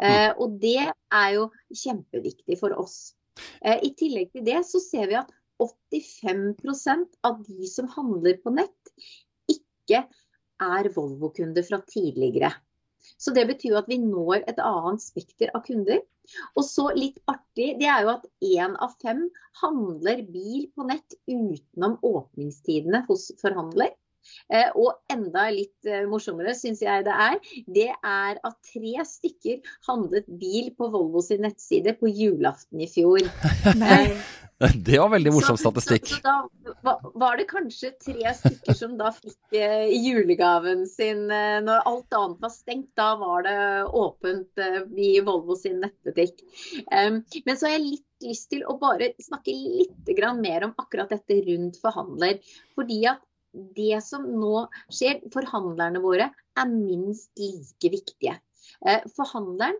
Eh, 0.00 0.30
og 0.40 0.56
det 0.62 0.88
er 0.88 1.30
jo 1.36 1.50
kjempeviktig 1.76 2.58
for 2.60 2.74
oss. 2.80 3.12
Eh, 3.60 3.78
I 3.84 3.92
tillegg 3.96 4.32
til 4.34 4.46
det 4.46 4.62
så 4.68 4.80
ser 4.82 5.10
vi 5.10 5.20
at 5.20 5.30
85% 5.60 7.20
av 7.28 7.42
de 7.44 7.68
som 7.68 7.90
handler 7.92 8.40
på 8.40 8.52
nett, 8.56 8.94
ikke 9.50 10.06
er 10.60 10.88
Volvo-kunder 10.94 11.64
fra 11.66 11.80
tidligere. 11.84 12.52
Så 13.20 13.34
det 13.36 13.44
betyr 13.50 13.74
jo 13.74 13.80
at 13.82 13.88
vi 13.90 13.98
når 14.00 14.46
et 14.48 14.60
annet 14.64 15.02
spekter 15.04 15.52
av 15.56 15.64
kunder. 15.66 16.00
Og 16.56 16.64
så 16.64 16.86
litt 16.96 17.18
artig, 17.28 17.74
det 17.80 17.88
er 17.90 18.06
jo 18.06 18.12
at 18.14 18.26
én 18.46 18.76
av 18.80 18.94
fem 19.02 19.26
handler 19.60 20.22
bil 20.32 20.68
på 20.72 20.86
nett 20.88 21.16
utenom 21.28 21.98
åpningstidene 22.06 23.02
hos 23.10 23.28
forhandler. 23.42 23.92
Eh, 24.52 24.68
og 24.74 25.00
enda 25.12 25.48
litt 25.54 25.88
eh, 25.88 26.06
morsommere 26.10 26.54
syns 26.58 26.82
jeg 26.84 27.06
det 27.06 27.14
er, 27.14 27.38
det 27.70 27.88
er 27.94 28.40
at 28.46 28.58
tre 28.72 29.06
stykker 29.06 29.72
handlet 29.88 30.28
bil 30.40 30.72
på 30.76 30.90
Volvo 30.92 31.22
sin 31.24 31.44
nettside 31.46 31.96
på 32.00 32.10
julaften 32.10 32.82
i 32.82 32.90
fjor. 32.90 33.26
Nei. 33.80 34.04
Det 34.60 34.98
var 35.00 35.08
veldig 35.08 35.32
morsom 35.32 35.56
statistikk. 35.56 36.10
Så, 36.10 36.20
så, 36.20 36.74
da 36.84 36.92
var 37.16 37.38
det 37.40 37.46
kanskje 37.48 37.94
tre 37.96 38.32
stykker 38.36 38.76
som 38.76 38.98
da 38.98 39.08
fikk 39.16 39.56
eh, 39.56 39.88
julegaven 40.04 40.84
sin 40.88 41.30
eh, 41.32 41.62
når 41.64 41.86
alt 41.88 42.18
annet 42.18 42.44
var 42.44 42.52
stengt. 42.52 42.90
Da 42.98 43.14
var 43.20 43.46
det 43.46 43.56
åpent 43.96 44.60
eh, 44.60 44.82
i 45.00 45.14
Volvo 45.24 45.56
sin 45.56 45.80
nettbutikk. 45.80 46.44
Um, 46.92 47.22
men 47.46 47.56
så 47.56 47.70
har 47.70 47.78
jeg 47.78 47.86
litt 47.86 48.28
lyst 48.28 48.50
til 48.52 48.66
å 48.68 48.76
bare 48.76 49.14
snakke 49.22 49.54
litt 49.56 50.12
mer 50.42 50.68
om 50.68 50.76
akkurat 50.76 51.08
dette 51.08 51.40
rundt 51.46 51.80
forhandler. 51.80 52.44
Fordi 52.76 53.00
at 53.08 53.24
det 53.52 53.98
som 54.06 54.26
nå 54.28 54.66
skjer, 54.92 55.20
forhandlerne 55.34 56.02
våre 56.04 56.30
er 56.30 56.70
minst 56.70 57.30
like 57.40 57.92
viktige. 57.92 58.36
Eh, 58.86 59.04
forhandleren, 59.16 59.78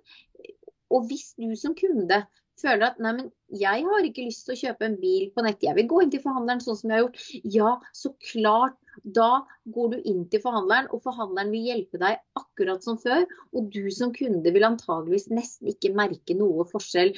og 0.91 1.07
hvis 1.07 1.33
du 1.39 1.55
som 1.59 1.77
kunde 1.79 2.25
føler 2.61 2.91
at 2.91 3.01
nei, 3.03 3.13
men 3.17 3.29
jeg 3.61 3.85
har 3.87 4.07
ikke 4.07 4.27
lyst 4.27 4.47
til 4.47 4.57
å 4.57 4.61
kjøpe 4.61 4.87
en 4.87 4.97
bil 5.01 5.29
på 5.35 5.45
nett, 5.47 5.63
jeg 5.65 5.77
vil 5.79 5.89
gå 5.91 6.03
inn 6.05 6.13
til 6.13 6.23
forhandleren 6.25 6.63
sånn 6.65 6.79
som 6.79 6.93
jeg 6.93 6.99
har 6.99 7.05
gjort. 7.07 7.27
Ja, 7.57 7.75
så 7.97 8.15
klart. 8.31 8.77
Da 9.01 9.47
går 9.73 9.93
du 9.95 10.09
inn 10.11 10.25
til 10.29 10.43
forhandleren, 10.43 10.91
og 10.93 11.05
forhandleren 11.05 11.53
vil 11.55 11.69
hjelpe 11.71 12.01
deg 12.03 12.19
akkurat 12.37 12.85
som 12.85 12.99
før. 13.01 13.23
Og 13.57 13.71
du 13.73 13.87
som 13.95 14.13
kunde 14.13 14.53
vil 14.53 14.67
antageligvis 14.67 15.31
nesten 15.33 15.71
ikke 15.73 15.95
merke 15.97 16.37
noe 16.37 16.67
forskjell. 16.69 17.15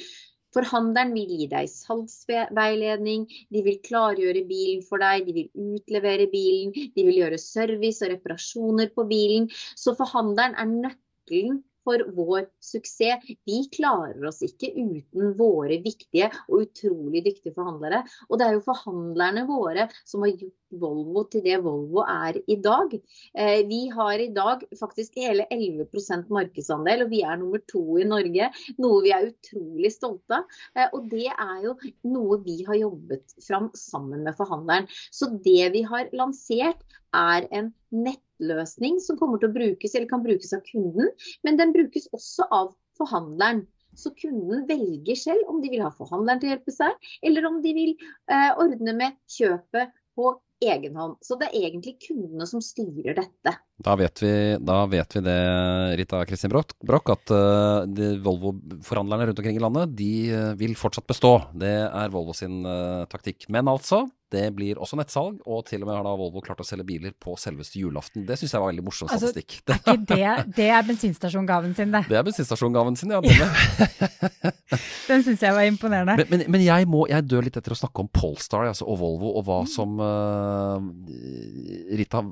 Forhandleren 0.53 1.13
vil 1.17 1.31
gi 1.33 1.47
deg 1.51 1.69
salgsveiledning, 1.71 3.25
de 3.53 3.63
vil 3.65 3.79
klargjøre 3.87 4.45
bilen 4.49 4.83
for 4.85 5.01
deg, 5.03 5.27
de 5.27 5.35
vil 5.39 5.75
utlevere 5.77 6.29
bilen, 6.31 6.73
de 6.73 7.05
vil 7.07 7.21
gjøre 7.23 7.41
service 7.41 8.05
og 8.05 8.13
reparasjoner 8.13 8.93
på 8.95 9.07
bilen. 9.09 9.49
Så 9.75 9.95
forhandleren 9.99 10.57
er 10.59 10.73
nøkkelen 10.73 11.63
for 11.83 12.03
vår 12.15 12.47
suksess. 12.63 13.23
Vi 13.45 13.59
klarer 13.73 14.27
oss 14.29 14.41
ikke 14.45 14.71
uten 14.75 15.33
våre 15.39 15.79
viktige 15.83 16.29
og 16.47 16.67
utrolig 16.67 17.23
dyktige 17.27 17.55
forhandlere. 17.55 18.03
Og 18.29 18.39
det 18.39 18.47
er 18.47 18.57
jo 18.57 18.65
forhandlerne 18.65 19.47
våre 19.49 19.89
som 20.03 20.25
har 20.25 20.35
gjort 20.35 20.59
Volvo 20.73 21.21
til 21.29 21.43
det 21.45 21.59
Volvo 21.61 22.01
er 22.01 22.39
i 22.49 22.55
dag. 22.57 22.95
Eh, 23.37 23.59
vi 23.69 23.83
har 23.93 24.19
i 24.19 24.31
dag 24.33 24.63
faktisk 24.79 25.19
hele 25.21 25.45
11% 25.53 26.31
markedsandel, 26.33 27.05
og 27.05 27.11
vi 27.11 27.21
er 27.21 27.37
nummer 27.37 27.61
to 27.69 27.83
i 28.01 28.07
Norge. 28.09 28.49
Noe 28.81 29.03
vi 29.05 29.13
er 29.13 29.29
utrolig 29.29 29.93
stolte 29.93 30.39
av. 30.39 30.57
Eh, 30.73 30.89
og 30.89 31.09
det 31.11 31.29
er 31.29 31.55
jo 31.67 31.75
noe 32.09 32.39
vi 32.45 32.63
har 32.67 32.79
jobbet 32.81 33.37
fram 33.45 33.69
sammen 33.77 34.25
med 34.25 34.37
forhandleren. 34.39 34.89
Så 35.13 35.29
det 35.45 35.71
vi 35.75 35.85
har 35.87 36.09
lansert 36.15 36.81
er 37.13 37.47
en 37.53 37.73
nettløsning 38.39 38.99
som 39.01 39.17
kommer 39.17 39.39
til 39.39 39.49
å 39.49 39.53
brukes, 39.53 39.95
eller 39.95 40.09
kan 40.09 40.23
brukes 40.23 40.53
av 40.53 40.63
kunden, 40.67 41.09
men 41.43 41.57
den 41.57 41.73
brukes 41.73 42.07
også 42.13 42.47
av 42.51 42.73
forhandleren. 42.97 43.65
Så 43.95 44.09
kunden 44.17 44.65
velger 44.65 45.15
selv 45.15 45.49
om 45.49 45.61
de 45.61 45.69
vil 45.69 45.83
ha 45.83 45.91
forhandleren 45.93 46.39
til 46.41 46.49
å 46.49 46.55
hjelpe 46.55 46.73
seg, 46.73 47.11
eller 47.21 47.45
om 47.45 47.61
de 47.61 47.73
vil 47.73 47.91
eh, 48.31 48.51
ordne 48.57 48.95
med 48.97 49.19
kjøpet 49.29 49.93
på 50.17 50.33
egen 50.65 50.97
hånd. 50.97 51.19
Så 51.21 51.37
det 51.37 51.51
er 51.51 51.67
egentlig 51.67 51.99
kundene 52.07 52.47
som 52.49 52.63
styrer 52.63 53.19
dette. 53.19 53.53
Da 53.81 53.95
vet 53.97 54.21
vi, 54.21 54.33
da 54.61 54.83
vet 54.85 55.15
vi 55.15 55.21
det, 55.25 55.37
Rita 55.97 56.19
Kristin 56.29 56.51
Broch, 56.53 57.09
at 57.09 57.31
uh, 57.33 57.81
Volvo-forhandlerne 58.21 59.25
rundt 59.27 59.39
omkring 59.41 59.57
i 59.57 59.63
landet 59.63 59.95
de 59.97 60.09
uh, 60.29 60.51
vil 60.59 60.75
fortsatt 60.77 61.07
bestå. 61.09 61.39
Det 61.57 61.71
er 61.89 62.11
Volvo 62.13 62.35
sin 62.37 62.61
uh, 62.67 63.01
taktikk. 63.09 63.47
Men 63.49 63.71
altså, 63.71 64.03
det 64.33 64.45
blir 64.53 64.77
også 64.81 64.97
nettsalg, 64.99 65.39
og 65.49 65.65
til 65.65 65.81
og 65.81 65.89
med 65.89 65.97
har 65.97 66.05
da 66.05 66.13
Volvo 66.19 66.43
klart 66.45 66.61
å 66.61 66.67
selge 66.67 66.85
biler 66.85 67.15
på 67.17 67.33
selveste 67.41 67.81
julaften. 67.81 68.27
Det 68.27 68.37
syns 68.37 68.53
jeg 68.53 68.61
var 68.61 68.69
veldig 68.69 68.85
morsom 68.85 69.09
altså, 69.09 69.31
statistikk. 69.31 69.57
Er 69.73 69.97
ikke 69.97 69.97
det, 70.13 70.53
det 70.59 70.67
er 70.73 70.85
bensinstasjongaven 70.87 71.73
sin, 71.77 71.93
det. 71.93 72.03
Det 72.11 72.19
er 72.19 72.27
bensinstasjongaven 72.27 72.99
sin, 72.99 73.13
ja. 73.13 73.21
Den 75.09 75.25
syns 75.25 75.41
jeg 75.41 75.57
var 75.57 75.65
imponerende. 75.65 76.19
Men, 76.21 76.29
men, 76.29 76.45
men, 76.55 76.65
jeg, 76.65 76.89
må, 76.93 77.07
jeg 77.09 77.25
dør 77.25 77.49
litt 77.49 77.57
etter 77.57 77.73
å 77.73 77.79
snakke 77.81 78.05
om 78.05 78.11
Polestar 78.13 78.69
altså, 78.69 78.85
og 78.85 79.01
Volvo, 79.01 79.33
og 79.41 79.49
hva 79.49 79.59
som 79.69 79.97
uh, 79.97 80.77
Rita 81.97 82.23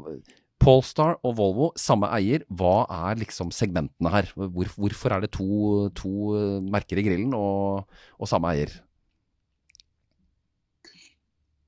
Polestar 0.61 1.17
og 1.25 1.35
Volvo, 1.39 1.71
samme 1.79 2.11
eier. 2.13 2.45
Hva 2.47 2.85
er 3.09 3.19
liksom 3.23 3.49
segmentene 3.55 4.13
her? 4.13 4.29
Hvor, 4.37 4.69
hvorfor 4.77 5.15
er 5.15 5.25
det 5.25 5.33
to, 5.33 5.89
to 5.97 6.37
merker 6.69 7.01
i 7.01 7.05
grillen 7.09 7.33
og, 7.37 7.89
og 8.21 8.29
samme 8.29 8.53
eier? 8.53 8.77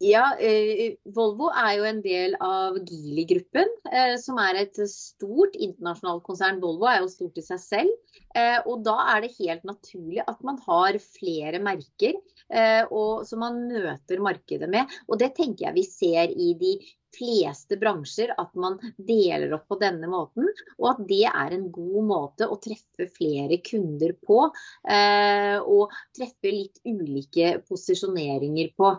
Ja, 0.04 0.34
eh, 0.36 0.98
Volvo 1.16 1.48
er 1.56 1.78
jo 1.78 1.86
en 1.88 2.00
del 2.04 2.34
av 2.44 2.76
Geely-gruppen, 2.84 3.70
eh, 3.88 4.16
som 4.20 4.40
er 4.42 4.58
et 4.60 4.80
stort 4.92 5.56
internasjonalt 5.56 6.26
konsern. 6.26 6.60
Volvo 6.64 6.90
er 6.92 7.00
jo 7.00 7.12
stort 7.12 7.40
i 7.40 7.44
seg 7.46 7.62
selv. 7.62 7.94
Eh, 8.36 8.58
og 8.68 8.84
da 8.84 8.98
er 9.14 9.24
det 9.24 9.36
helt 9.38 9.64
naturlig 9.68 10.20
at 10.26 10.42
man 10.44 10.58
har 10.66 10.98
flere 11.06 11.62
merker 11.64 12.18
eh, 12.50 12.84
og, 12.90 13.24
som 13.30 13.44
man 13.46 13.62
møter 13.70 14.24
markedet 14.26 14.68
med. 14.74 14.92
Og 15.08 15.22
det 15.22 15.36
tenker 15.38 15.70
jeg 15.70 15.78
vi 15.78 15.86
ser 15.88 16.36
i 16.36 16.52
de 16.60 16.74
fleste 17.14 17.78
bransjer, 17.82 18.34
at 18.38 18.52
man 18.60 18.80
deler 18.98 19.56
opp 19.58 19.68
på 19.72 19.80
denne 19.82 20.10
måten. 20.12 20.50
Og 20.80 20.90
at 20.94 21.02
det 21.10 21.24
er 21.30 21.56
en 21.56 21.70
god 21.74 22.10
måte 22.10 22.50
å 22.50 22.60
treffe 22.64 23.10
flere 23.14 23.60
kunder 23.66 24.16
på. 24.26 24.46
Eh, 24.90 25.58
og 25.62 25.94
treffe 26.16 26.54
litt 26.54 26.82
ulike 26.86 27.58
posisjoneringer 27.70 28.74
på. 28.78 28.94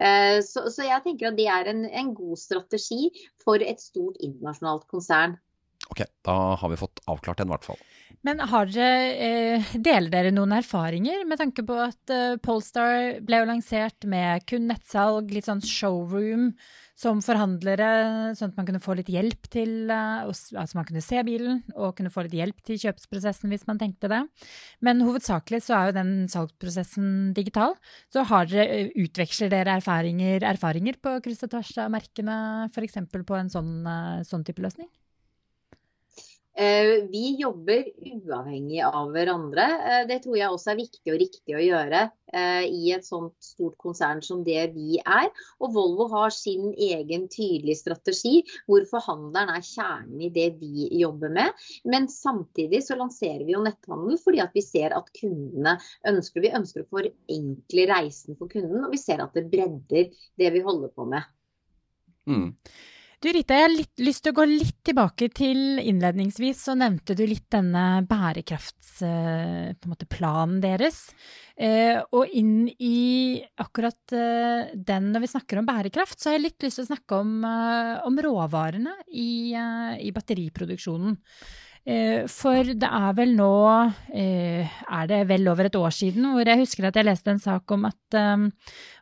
Eh, 0.00 0.38
så, 0.46 0.64
jeg 0.86 1.04
tenker 1.04 1.30
at 1.30 1.38
det 1.38 1.48
er 1.52 1.70
en, 1.74 2.14
god 2.16 2.38
strategi 2.40 3.10
for 3.42 3.60
et 3.60 3.82
stort 3.82 4.20
internasjonalt 4.24 4.86
konsern. 4.90 5.36
Ok, 5.88 6.04
da 6.26 6.36
har 6.60 6.68
vi 6.68 6.78
fått 6.78 7.00
avklart 7.10 7.40
den 7.40 7.48
i 7.48 7.54
hvert 7.54 7.64
fall. 7.66 7.80
Men 8.26 8.42
har 8.50 8.68
dere, 8.68 9.14
eh, 9.16 9.70
deler 9.80 10.10
dere 10.12 10.34
noen 10.34 10.52
erfaringer 10.52 11.24
med 11.26 11.40
tanke 11.40 11.64
på 11.64 11.78
at 11.80 12.12
eh, 12.12 12.36
Polestar 12.44 13.16
ble 13.24 13.40
jo 13.40 13.48
lansert 13.48 14.04
med 14.04 14.44
kun 14.50 14.68
nettsalg, 14.68 15.32
litt 15.32 15.48
sånn 15.48 15.64
showroom 15.64 16.50
som 17.00 17.22
forhandlere, 17.24 18.34
sånn 18.36 18.50
at 18.52 18.58
man 18.58 18.66
kunne 18.68 18.82
få 18.84 18.92
litt 18.98 19.08
hjelp 19.08 19.46
til 19.48 19.88
uh, 19.88 20.26
Altså 20.28 20.76
man 20.76 20.84
kunne 20.84 21.00
se 21.00 21.22
bilen 21.24 21.62
og 21.72 21.94
kunne 21.96 22.12
få 22.12 22.26
litt 22.26 22.36
hjelp 22.36 22.60
til 22.66 22.76
kjøpsprosessen 22.82 23.48
hvis 23.48 23.64
man 23.70 23.80
tenkte 23.80 24.10
det. 24.12 24.20
Men 24.84 25.00
hovedsakelig 25.06 25.62
så 25.64 25.78
er 25.78 25.88
jo 25.88 25.96
den 25.96 26.12
salgsprosessen 26.28 27.32
digital. 27.36 27.72
Så 28.12 28.26
har 28.28 28.52
dere, 28.52 28.68
eh, 28.82 28.92
utveksler 29.00 29.48
dere 29.48 29.78
erfaringer, 29.80 30.44
erfaringer 30.44 31.00
på 31.00 31.16
kryss 31.24 31.46
og 31.48 31.54
tvers 31.56 31.72
av 31.80 31.92
merkene, 31.96 32.36
f.eks. 32.68 33.00
på 33.08 33.38
en 33.38 33.52
sånn, 33.56 33.72
sånn 34.28 34.44
type 34.44 34.60
løsning? 34.60 34.90
Eh, 36.54 37.04
vi 37.10 37.36
jobber 37.38 37.84
uavhengig 37.96 38.80
av 38.82 39.12
hverandre. 39.14 39.64
Eh, 39.90 40.00
det 40.08 40.18
tror 40.24 40.36
jeg 40.36 40.50
også 40.50 40.72
er 40.72 40.80
viktig 40.80 41.12
og 41.12 41.20
riktig 41.22 41.54
å 41.54 41.62
gjøre 41.62 42.00
eh, 42.34 42.64
i 42.66 42.90
et 42.96 43.06
sånt 43.06 43.36
stort 43.44 43.76
konsern 43.80 44.18
som 44.26 44.42
det 44.44 44.64
vi 44.74 44.98
er. 44.98 45.30
Og 45.62 45.72
Volvo 45.76 46.08
har 46.10 46.34
sin 46.34 46.72
egen 46.74 47.28
tydelige 47.30 47.78
strategi, 47.78 48.34
hvor 48.66 48.84
forhandleren 48.90 49.54
er 49.54 49.64
kjernen 49.64 50.26
i 50.26 50.32
det 50.34 50.48
vi 50.58 50.90
jobber 50.98 51.32
med. 51.38 51.64
Men 51.86 52.10
samtidig 52.10 52.82
så 52.88 52.98
lanserer 52.98 53.46
vi 53.46 53.54
jo 53.54 53.64
netthandel 53.64 54.18
fordi 54.20 54.42
at 54.42 54.56
vi 54.56 54.66
ser 54.66 54.96
at 54.96 55.10
kundene 55.20 55.78
ønsker 56.10 56.40
Vi 56.40 56.54
ønsker 56.56 56.82
å 56.82 56.90
forenkle 56.96 57.84
reisen 57.90 58.36
for 58.38 58.50
kunden, 58.50 58.84
og 58.86 58.94
vi 58.94 58.98
ser 59.00 59.22
at 59.22 59.34
det 59.36 59.46
bredder 59.52 60.08
det 60.40 60.54
vi 60.54 60.62
holder 60.64 60.90
på 60.96 61.06
med. 61.08 61.26
Mm. 62.26 62.48
Du 63.20 63.28
Rita, 63.28 63.52
jeg 63.52 63.66
har 63.66 63.68
litt, 63.68 64.00
lyst 64.00 64.22
til 64.24 64.32
å 64.32 64.36
gå 64.38 64.46
litt 64.48 64.78
tilbake 64.88 65.26
til 65.36 65.76
innledningsvis. 65.76 66.56
Så 66.64 66.72
nevnte 66.80 67.12
du 67.12 67.20
litt 67.28 67.52
denne 67.52 68.00
bærekraftsplanen 68.08 70.56
eh, 70.56 70.62
deres. 70.64 71.12
Eh, 71.52 72.00
og 72.16 72.32
inn 72.32 72.72
i 72.80 73.36
akkurat 73.60 74.08
eh, 74.16 74.72
den, 74.72 75.12
når 75.12 75.20
vi 75.26 75.32
snakker 75.34 75.60
om 75.60 75.68
bærekraft, 75.68 76.16
så 76.16 76.30
har 76.30 76.38
jeg 76.38 76.46
litt 76.46 76.64
lyst 76.64 76.80
til 76.80 76.86
å 76.86 76.92
snakke 76.94 77.18
om, 77.20 77.44
eh, 77.44 78.00
om 78.08 78.16
råvarene 78.24 78.96
i, 79.12 79.52
eh, 79.52 80.00
i 80.00 80.08
batteriproduksjonen. 80.16 81.12
For 82.28 82.60
det 82.76 82.88
er 82.92 83.14
vel 83.16 83.30
nå 83.38 83.46
Er 84.12 85.06
det 85.08 85.28
vel 85.30 85.48
over 85.48 85.64
et 85.64 85.78
år 85.80 85.88
siden 85.96 86.26
hvor 86.28 86.44
jeg 86.44 86.60
husker 86.60 86.84
at 86.86 86.98
jeg 87.00 87.08
leste 87.08 87.32
en 87.32 87.40
sak 87.40 87.64
om 87.72 87.88
at 87.88 88.04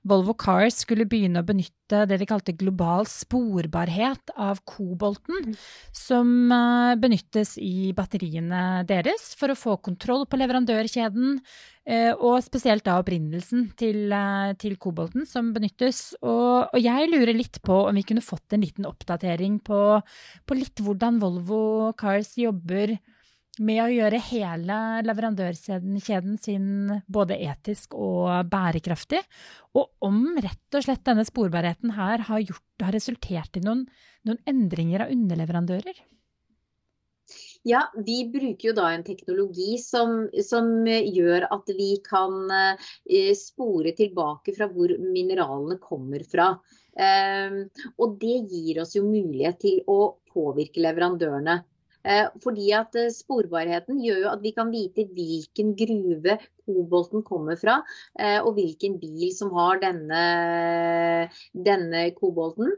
Volvo 0.07 0.31
Cars 0.39 0.87
skulle 0.87 1.11
begynne 1.11 1.43
å 1.43 1.49
benytte 1.49 1.78
det 1.89 2.19
de 2.21 2.29
kalte 2.29 2.55
global 2.59 3.07
sporbarhet 3.09 4.33
av 4.37 4.61
kobolten, 4.69 5.55
som 5.95 6.53
uh, 6.53 6.95
benyttes 7.01 7.57
i 7.63 7.91
batteriene 7.97 8.85
deres 8.89 9.33
for 9.39 9.53
å 9.53 9.59
få 9.59 9.79
kontroll 9.85 10.27
på 10.29 10.41
leverandørkjeden, 10.41 11.39
uh, 11.41 12.13
og 12.15 12.41
spesielt 12.47 12.87
da 12.87 12.99
opprinnelsen 13.03 13.71
til, 13.79 14.13
uh, 14.13 14.55
til 14.61 14.79
kobolten 14.81 15.29
som 15.29 15.53
benyttes. 15.57 16.13
Og, 16.23 16.69
og, 16.69 16.81
jeg 16.83 17.11
lurer 17.13 17.37
litt 17.37 17.63
på 17.65 17.85
om 17.89 17.99
vi 17.99 18.07
kunne 18.09 18.25
fått 18.25 18.57
en 18.57 18.65
liten 18.67 18.89
oppdatering 18.89 19.61
på, 19.65 19.85
på 20.45 20.59
litt 20.59 20.85
hvordan 20.85 21.23
Volvo 21.23 21.95
Cars 21.99 22.37
jobber 22.39 22.99
med 23.65 23.81
å 23.83 23.89
gjøre 23.93 24.21
hele 24.29 24.77
leverandørkjeden 25.07 26.37
sin 26.41 26.69
både 27.07 27.39
etisk 27.49 27.97
og 27.99 28.51
bærekraftig. 28.51 29.23
Og 29.79 29.91
om 30.05 30.21
rett 30.43 30.79
og 30.79 30.85
slett 30.85 31.05
denne 31.07 31.27
sporbarheten 31.29 31.95
her 31.97 32.27
har, 32.29 32.45
gjort, 32.45 32.69
har 32.83 32.95
resultert 32.97 33.59
i 33.59 33.65
noen, 33.65 33.87
noen 34.29 34.41
endringer 34.49 35.07
av 35.07 35.13
underleverandører? 35.15 35.99
Ja, 37.67 37.83
vi 38.07 38.23
bruker 38.33 38.71
jo 38.71 38.75
da 38.77 38.89
en 38.95 39.05
teknologi 39.05 39.77
som, 39.83 40.29
som, 40.47 40.71
gjør 40.89 41.49
at 41.53 41.73
vi 41.77 41.91
kan 42.05 42.53
eh, 42.55 43.33
spore 43.37 43.93
tilbake 43.99 44.55
fra 44.57 44.71
hvor 44.73 44.95
mineralene 45.03 45.77
kommer 45.83 46.25
fra. 46.31 46.53
Eh, 46.97 47.59
og 47.99 48.17
det 48.23 48.39
gir 48.53 48.81
oss 48.85 48.97
jo 48.97 49.05
mulighet 49.05 49.61
til 49.67 49.83
å 49.91 50.17
påvirke 50.33 50.81
leverandørene. 50.87 51.59
Eh, 52.07 52.29
fordi 52.43 52.71
at 52.77 52.95
eh, 52.99 53.11
Sporbarheten 53.13 53.99
gjør 54.05 54.23
jo 54.23 54.31
at 54.31 54.45
vi 54.45 54.53
kan 54.55 54.71
vite 54.71 55.05
hvilken 55.11 55.75
gruve 55.79 56.39
kobolten 56.69 57.25
kommer 57.27 57.59
fra, 57.59 57.79
eh, 58.21 58.39
og 58.39 58.53
hvilken 58.59 58.99
bil 59.01 59.33
som 59.35 59.51
har 59.57 59.81
denne, 59.83 60.23
denne 61.53 62.03
kobolten. 62.17 62.75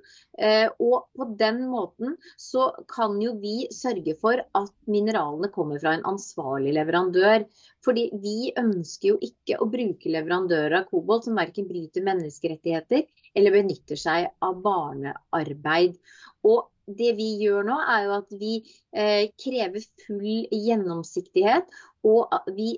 Og 0.80 1.10
på 1.18 1.26
den 1.38 1.64
måten 1.68 2.14
så 2.40 2.70
kan 2.88 3.18
jo 3.20 3.34
vi 3.42 3.66
sørge 3.74 4.14
for 4.20 4.40
at 4.40 4.72
mineralene 4.88 5.50
kommer 5.52 5.82
fra 5.82 5.96
en 5.96 6.06
ansvarlig 6.08 6.72
leverandør. 6.78 7.44
Fordi 7.84 8.08
vi 8.22 8.52
ønsker 8.60 9.12
jo 9.12 9.18
ikke 9.24 9.58
å 9.60 9.68
bruke 9.72 10.12
leverandører 10.12 10.80
av 10.80 10.88
kobolt 10.88 11.26
som 11.26 11.38
verken 11.38 11.68
bryter 11.68 12.04
menneskerettigheter 12.06 13.06
eller 13.36 13.56
benytter 13.58 14.00
seg 14.00 14.30
av 14.44 14.60
barnearbeid. 14.64 15.98
Og 16.46 16.70
det 16.98 17.14
vi 17.18 17.28
gjør 17.42 17.66
nå, 17.68 17.78
er 17.94 18.06
jo 18.06 18.14
at 18.18 18.36
vi 18.40 18.54
eh, 18.96 19.30
krever 19.40 19.84
full 20.04 20.46
gjennomsiktighet. 20.50 21.68
Og 22.06 22.32
vi 22.56 22.74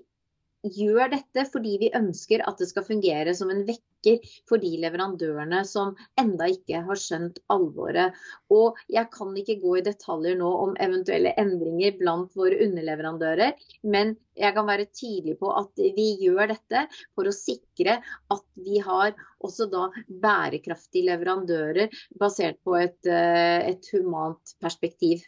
gjør 0.62 1.10
dette 1.12 1.44
fordi 1.50 1.76
vi 1.80 1.90
ønsker 1.96 2.44
at 2.46 2.60
det 2.60 2.68
skal 2.70 2.86
fungere 2.86 3.34
som 3.34 3.50
en 3.52 3.64
vekker 3.66 4.22
for 4.48 4.62
de 4.62 4.70
leverandørene 4.82 5.62
som 5.68 5.92
enda 6.18 6.48
ikke 6.50 6.82
har 6.86 6.98
skjønt 6.98 7.40
alvoret. 7.52 8.16
Og 8.54 8.78
jeg 8.90 9.10
kan 9.14 9.34
ikke 9.38 9.58
gå 9.62 9.76
i 9.78 9.84
detaljer 9.86 10.38
nå 10.38 10.50
om 10.66 10.76
eventuelle 10.82 11.34
endringer 11.40 11.96
blant 11.98 12.34
våre 12.38 12.58
underleverandører, 12.66 13.58
men 13.82 14.16
jeg 14.38 14.56
kan 14.56 14.68
være 14.68 14.88
tydelig 14.90 15.36
på 15.42 15.50
at 15.54 15.82
vi 15.96 16.08
gjør 16.22 16.54
dette 16.54 16.86
for 17.12 17.28
å 17.28 17.36
sikre 17.36 17.98
at 18.32 18.46
vi 18.56 18.80
har 18.82 19.12
også 19.42 19.68
da 19.72 19.88
bærekraftige 20.08 21.10
leverandører 21.10 21.92
basert 22.18 22.58
på 22.64 22.78
et, 22.80 22.98
eh, 23.06 23.70
et 23.74 23.92
humant 23.94 24.56
perspektiv. 24.62 25.22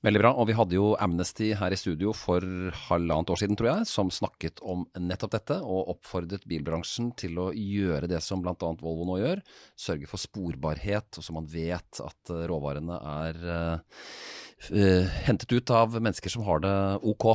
Veldig 0.00 0.20
bra. 0.22 0.30
Og 0.40 0.46
vi 0.48 0.54
hadde 0.56 0.76
jo 0.78 0.94
Amnesty 1.02 1.50
her 1.60 1.74
i 1.74 1.78
studio 1.78 2.14
for 2.16 2.44
halvannet 2.86 3.32
år 3.34 3.40
siden, 3.42 3.56
tror 3.60 3.68
jeg, 3.68 3.88
som 3.90 4.12
snakket 4.12 4.62
om 4.64 4.86
nettopp 4.96 5.34
dette, 5.34 5.58
og 5.60 5.90
oppfordret 5.92 6.46
bilbransjen 6.48 7.10
til 7.20 7.36
å 7.42 7.50
gjøre 7.52 8.08
det 8.08 8.22
som 8.24 8.40
bl.a. 8.40 8.54
Volvo 8.80 9.04
nå 9.08 9.18
gjør. 9.20 9.42
Sørge 9.76 10.08
for 10.08 10.22
sporbarhet, 10.22 11.20
og 11.20 11.26
så 11.26 11.36
man 11.36 11.48
vet 11.52 12.00
at 12.00 12.32
eh, 12.32 12.46
råvarene 12.48 12.96
er 13.10 13.42
uh, 13.50 15.20
hentet 15.26 15.52
ut 15.52 15.74
av 15.76 16.00
mennesker 16.00 16.32
som 16.32 16.48
har 16.48 16.64
det 16.64 16.74
OK 17.12 17.28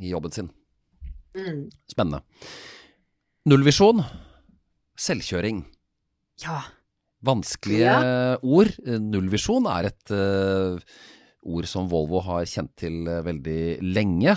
i 0.00 0.14
jobben 0.14 0.32
sin. 0.32 0.50
Mm. 1.36 1.68
Spennende. 1.92 2.22
Nullvisjon. 3.48 4.00
Selvkjøring. 4.98 5.60
Ja. 6.40 6.62
Vanskelige 7.28 7.92
ja. 7.92 8.34
ord. 8.40 8.72
Nullvisjon 9.12 9.68
er 9.76 9.92
et 9.92 10.16
uh, 10.16 10.80
ord 11.46 11.68
som 11.70 11.88
Volvo 11.90 12.22
har 12.26 12.46
kjent 12.48 12.72
til 12.78 13.04
uh, 13.08 13.20
veldig 13.26 13.78
lenge. 13.84 14.36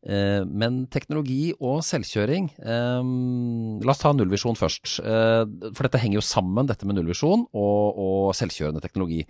Uh, 0.00 0.46
men 0.48 0.86
teknologi 0.88 1.50
og 1.60 1.82
selvkjøring 1.84 2.46
La 2.64 3.92
oss 3.92 4.00
ta 4.00 4.14
nullvisjon 4.16 4.56
først. 4.56 4.96
for 5.04 5.84
dette 5.84 6.00
henger 6.00 6.20
jo 6.20 6.24
sammen, 6.24 6.68
dette 6.68 6.88
med 6.88 6.96
nullvisjon 6.96 7.44
og, 7.52 8.00
og 8.00 8.32
selvkjørende 8.38 8.80
teknologi. 8.80 9.26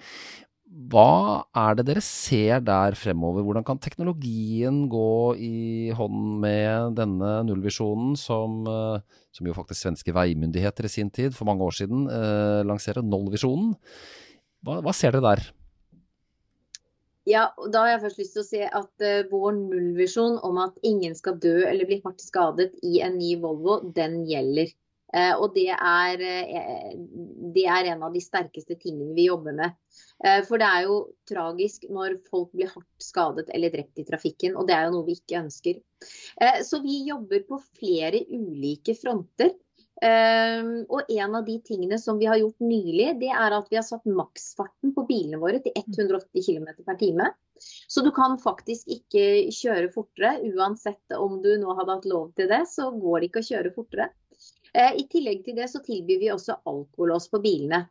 Hva 0.70 1.42
er 1.58 1.74
det 1.74 1.84
dere 1.88 2.02
ser 2.04 2.60
der 2.62 2.94
fremover? 2.94 3.42
Hvordan 3.42 3.64
kan 3.66 3.80
teknologien 3.82 4.84
gå 4.90 5.34
i 5.42 5.90
hånd 5.98 6.38
med 6.44 6.94
denne 6.98 7.30
nullvisjonen 7.48 8.14
som, 8.18 8.62
eh, 8.70 9.02
som 9.34 9.48
jo 9.48 9.56
faktisk 9.56 9.82
svenske 9.82 10.14
veimyndigheter 10.14 10.86
i 10.86 10.92
sin 10.92 11.10
tid, 11.10 11.34
for 11.34 11.44
mange 11.44 11.66
år 11.66 11.74
siden, 11.74 12.06
eh, 12.06 12.62
lanserer 12.62 13.02
nullvisjonen? 13.02 13.74
Hva, 14.62 14.80
hva, 14.80 14.94
ser 14.94 15.10
dere 15.10 15.34
der? 15.34 15.50
Ja, 17.28 17.50
og 17.60 17.72
Da 17.72 17.84
har 17.84 17.94
jeg 17.94 18.02
først 18.06 18.20
lyst 18.22 18.36
til 18.36 18.42
å 18.42 18.48
si 18.48 18.60
at 18.64 19.04
uh, 19.04 19.30
vår 19.30 19.56
nullvisjon 19.58 20.38
om 20.46 20.60
at 20.62 20.78
ingen 20.86 21.16
skal 21.18 21.36
dø 21.42 21.58
eller 21.68 21.88
bli 21.88 22.00
hardt 22.04 22.22
skadet 22.24 22.72
i 22.86 23.00
en 23.04 23.18
ny 23.20 23.34
Volvo, 23.42 23.80
den 23.96 24.22
gjelder. 24.28 24.72
Uh, 25.10 25.34
og 25.42 25.56
det 25.56 25.68
er, 25.74 26.22
uh, 26.22 26.90
det 27.52 27.66
er 27.68 27.90
en 27.92 28.06
av 28.06 28.14
de 28.16 28.22
sterkeste 28.24 28.78
tingene 28.80 29.12
vi 29.18 29.28
jobber 29.28 29.56
med. 29.58 29.76
For 30.46 30.60
det 30.60 30.66
er 30.68 30.84
jo 30.84 30.96
tragisk 31.28 31.86
når 31.88 32.18
folk 32.28 32.50
blir 32.52 32.68
hardt 32.68 33.04
skadet 33.04 33.46
eller 33.56 33.72
drept 33.72 34.02
i 34.02 34.04
trafikken, 34.04 34.52
og 34.52 34.66
det 34.68 34.74
er 34.76 34.84
jo 34.86 34.92
noe 34.98 35.06
vi 35.06 35.14
ikke 35.16 35.38
ønsker. 35.40 35.78
Så 36.68 36.82
vi 36.84 36.98
jobber 37.06 37.46
på 37.48 37.56
flere 37.80 38.20
ulike 38.28 38.92
fronter. 39.00 39.54
Eh, 40.00 40.68
og 40.88 41.10
en 41.12 41.36
av 41.36 41.44
de 41.44 41.58
tingene 41.64 41.98
som 42.00 42.18
vi 42.20 42.28
har 42.30 42.40
gjort 42.40 42.62
nylig, 42.64 43.12
det 43.20 43.30
er 43.30 43.56
at 43.56 43.68
vi 43.70 43.76
har 43.76 43.86
satt 43.86 44.08
maksfarten 44.08 44.94
på 44.96 45.04
bilene 45.08 45.40
våre 45.42 45.60
til 45.64 45.76
180 45.76 46.46
km 46.46 46.70
per 46.86 46.98
time. 47.00 47.28
Så 47.60 48.00
du 48.00 48.08
kan 48.16 48.38
faktisk 48.40 48.88
ikke 48.88 49.52
kjøre 49.52 49.92
fortere. 49.92 50.38
Uansett 50.54 51.16
om 51.18 51.40
du 51.44 51.52
nå 51.60 51.76
hadde 51.76 51.98
hatt 51.98 52.08
lov 52.08 52.30
til 52.38 52.48
det, 52.48 52.62
så 52.72 52.88
går 52.94 53.20
det 53.20 53.30
ikke 53.30 53.44
å 53.44 53.48
kjøre 53.50 53.74
fortere. 53.76 54.08
I 54.70 55.02
tillegg 55.10 55.42
til 55.44 55.56
det 55.58 55.66
så 55.68 55.80
tilbyr 55.82 56.20
vi 56.22 56.30
også 56.30 56.60
alkolås 56.70 57.26
på 57.28 57.40
bilene. 57.42 57.82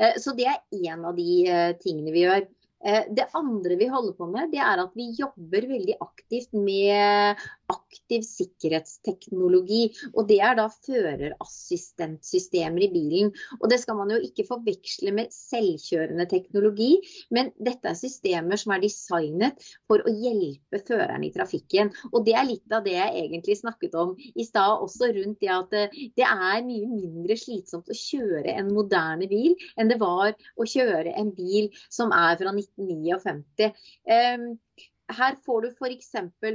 Uh, 0.00 0.14
så 0.20 0.34
det 0.36 0.46
er 0.50 0.92
en 0.92 1.04
av 1.08 1.16
de 1.16 1.30
uh, 1.48 1.72
tingene 1.80 2.12
vi 2.14 2.26
gjør. 2.26 2.46
Eh, 2.86 3.02
det 3.10 3.26
andre 3.34 3.74
vi 3.76 3.88
holder 3.90 4.12
på 4.14 4.26
med, 4.30 4.52
det 4.54 4.60
er 4.62 4.78
at 4.78 4.92
vi 4.94 5.10
jobber 5.18 5.64
veldig 5.66 5.96
aktivt 6.04 6.52
med 6.54 7.34
aktiv 7.72 8.20
sikkerhetsteknologi. 8.22 9.90
Og 10.14 10.28
det 10.28 10.40
er 10.44 10.54
da 10.58 10.68
førerassistentsystemer 10.70 12.82
i 12.86 12.92
bilen. 12.92 13.32
Og 13.58 13.70
det 13.72 13.80
skal 13.82 13.96
man 13.98 14.10
jo 14.14 14.18
ikke 14.22 14.46
forveksle 14.46 15.12
med 15.16 15.32
selvkjørende 15.34 16.26
teknologi, 16.30 17.00
men 17.34 17.50
dette 17.58 17.88
er 17.90 17.96
systemer 17.98 18.56
som 18.60 18.72
er 18.76 18.80
designet 18.84 19.54
for 19.90 19.98
å 20.06 20.10
hjelpe 20.12 20.78
føreren 20.86 21.24
i 21.26 21.32
trafikken. 21.34 21.90
Og 22.12 22.24
det 22.28 22.34
er 22.38 22.50
litt 22.52 22.70
av 22.70 22.84
det 22.86 22.94
jeg 22.94 23.16
egentlig 23.24 23.56
snakket 23.62 23.92
om 23.98 24.14
i 24.16 24.44
stad, 24.46 24.78
også 24.86 25.04
rundt 25.16 25.40
det 25.42 25.50
at 25.52 25.72
eh, 25.74 25.90
det 26.14 26.26
er 26.26 26.66
mye 26.66 26.86
mindre 26.86 27.36
slitsomt 27.40 27.88
å 27.90 27.94
kjøre 27.96 28.52
en 28.54 28.74
moderne 28.74 29.26
bil 29.30 29.54
enn 29.76 29.88
det 29.90 29.98
var 29.98 30.34
å 30.56 30.64
kjøre 30.68 31.12
en 31.18 31.30
bil 31.34 31.70
som 31.90 32.12
er 32.14 32.36
fra 32.38 32.50
1990 32.52 32.75
59. 32.76 33.72
Her 35.06 35.36
får 35.46 35.62
du 35.62 35.68
f.eks. 35.70 36.08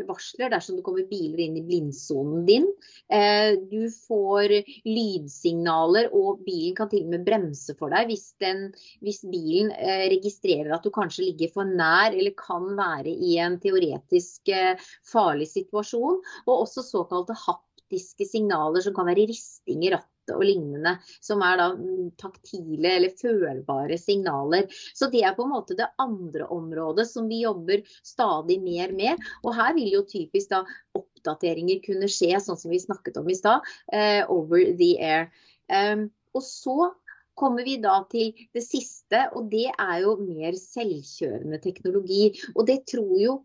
varsler 0.07 0.51
dersom 0.51 0.75
det 0.77 0.83
kommer 0.83 1.05
biler 1.07 1.39
inn 1.45 1.55
i 1.55 1.63
blindsonen 1.63 2.43
din. 2.47 2.67
Eh, 3.07 3.55
du 3.71 3.87
får 3.93 4.51
lydsignaler, 4.87 6.09
og 6.11 6.43
bilen 6.43 6.75
kan 6.75 6.91
til 6.91 7.05
og 7.07 7.13
med 7.13 7.25
bremse 7.27 7.75
for 7.79 7.93
deg 7.95 8.11
hvis, 8.11 8.27
den, 8.43 8.67
hvis 9.05 9.23
bilen 9.31 9.71
eh, 9.77 10.07
registrerer 10.11 10.73
at 10.75 10.83
du 10.83 10.91
kanskje 10.93 11.29
ligger 11.29 11.53
for 11.55 11.69
nær 11.69 12.11
eller 12.11 12.35
kan 12.39 12.67
være 12.75 13.13
i 13.13 13.37
en 13.39 13.55
teoretisk 13.63 14.51
eh, 14.51 14.75
farlig 15.07 15.47
situasjon. 15.53 16.19
Og 16.47 16.55
også 16.57 16.83
såkalte 16.91 17.37
happ 17.47 17.63
haptiske 17.91 18.25
signaler 18.25 18.81
som 18.81 18.93
kan 18.95 19.07
være 19.07 19.27
risting 19.29 19.83
i 19.85 19.91
rattet 19.91 20.35
og 20.35 20.43
lignende, 20.45 20.95
som 21.19 21.41
er 21.43 21.57
da 21.57 21.67
mm, 21.75 22.11
taktile 22.17 22.95
eller 22.95 23.11
følbare 23.19 23.97
signaler. 23.97 24.67
Så 24.93 25.09
det 25.11 25.23
er 25.25 25.35
på 25.35 25.43
en 25.43 25.51
måte 25.51 25.75
det 25.75 25.89
andre 25.99 26.47
området 26.47 27.07
som 27.09 27.27
vi 27.27 27.41
jobber 27.43 27.83
stadig 28.03 28.61
mer 28.61 28.93
med. 28.93 29.19
Og 29.43 29.55
her 29.57 29.73
vil 29.75 29.91
jo 29.97 30.05
typisk 30.07 30.53
da 30.53 30.63
oppdateringer 30.95 31.81
kunne 31.83 32.07
skje, 32.07 32.39
sånn 32.39 32.59
som 32.59 32.71
vi 32.71 32.79
snakket 32.79 33.17
om 33.17 33.29
i 33.29 33.35
stad, 33.35 33.65
uh, 33.93 34.23
over 34.31 34.71
the 34.77 34.95
air. 35.01 35.31
Um, 35.67 36.09
og 36.33 36.45
så 36.45 36.91
kommer 37.35 37.65
vi 37.65 37.79
da 37.81 38.03
til 38.11 38.35
det 38.53 38.61
siste, 38.63 39.25
og 39.35 39.49
det 39.51 39.71
er 39.71 40.03
jo 40.03 40.15
mer 40.21 40.55
selvkjørende 40.59 41.59
teknologi. 41.63 42.29
Og 42.53 42.67
det 42.69 42.83
tror 42.91 43.15
jo 43.19 43.41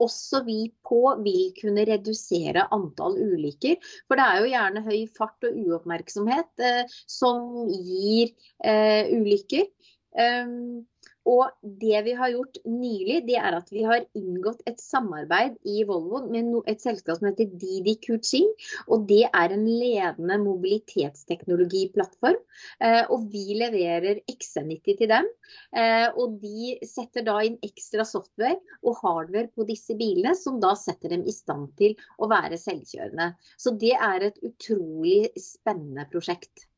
også 0.00 0.42
vi 0.46 0.58
på 0.86 1.00
vil 1.24 1.50
kunne 1.58 1.84
redusere 1.88 2.66
antall 2.74 3.18
ulykker. 3.20 3.76
For 4.08 4.18
det 4.18 4.26
er 4.26 4.40
jo 4.40 4.52
gjerne 4.52 4.84
høy 4.86 5.00
fart 5.16 5.48
og 5.48 5.58
uoppmerksomhet 5.64 6.64
eh, 6.66 6.96
som 7.10 7.68
gir 7.70 8.32
eh, 8.64 9.10
ulykker. 9.16 9.68
Um, 10.10 10.86
og 11.28 11.50
det 11.60 12.00
vi 12.06 12.14
har 12.16 12.32
gjort 12.32 12.56
nylig, 12.64 13.18
det 13.26 13.36
er 13.36 13.56
at 13.58 13.68
vi 13.72 13.82
har 13.84 14.06
inngått 14.16 14.62
et 14.68 14.80
samarbeid 14.80 15.58
i 15.68 15.82
Volvo 15.88 16.22
med 16.32 16.54
et 16.70 16.80
selskap 16.80 17.18
som 17.18 17.28
heter 17.28 17.50
Didi 17.60 17.98
Kuching. 18.00 18.48
Og 18.88 19.04
det 19.10 19.26
er 19.28 19.54
en 19.54 19.66
ledende 19.66 20.38
mobilitetsteknologiplattform. 20.40 22.40
Eh, 22.80 23.02
og 23.12 23.28
vi 23.32 23.58
leverer 23.60 24.22
XC90 24.30 25.00
til 25.02 25.12
dem. 25.12 25.28
Eh, 25.76 26.08
og 26.16 26.40
de 26.40 26.78
setter 26.88 27.26
da 27.28 27.36
inn 27.44 27.60
ekstra 27.66 28.06
software 28.08 28.56
og 28.80 28.96
hardware 29.02 29.52
på 29.52 29.68
disse 29.68 29.96
bilene, 30.00 30.34
som 30.38 30.60
da 30.62 30.72
setter 30.78 31.16
dem 31.16 31.28
i 31.28 31.36
stand 31.36 31.74
til 31.80 31.98
å 32.18 32.30
være 32.32 32.60
selvkjørende. 32.60 33.32
Så 33.60 33.76
det 33.80 33.96
er 33.96 34.30
et 34.30 34.40
utrolig 34.46 35.34
spennende 35.36 36.08
prosjekt. 36.10 36.70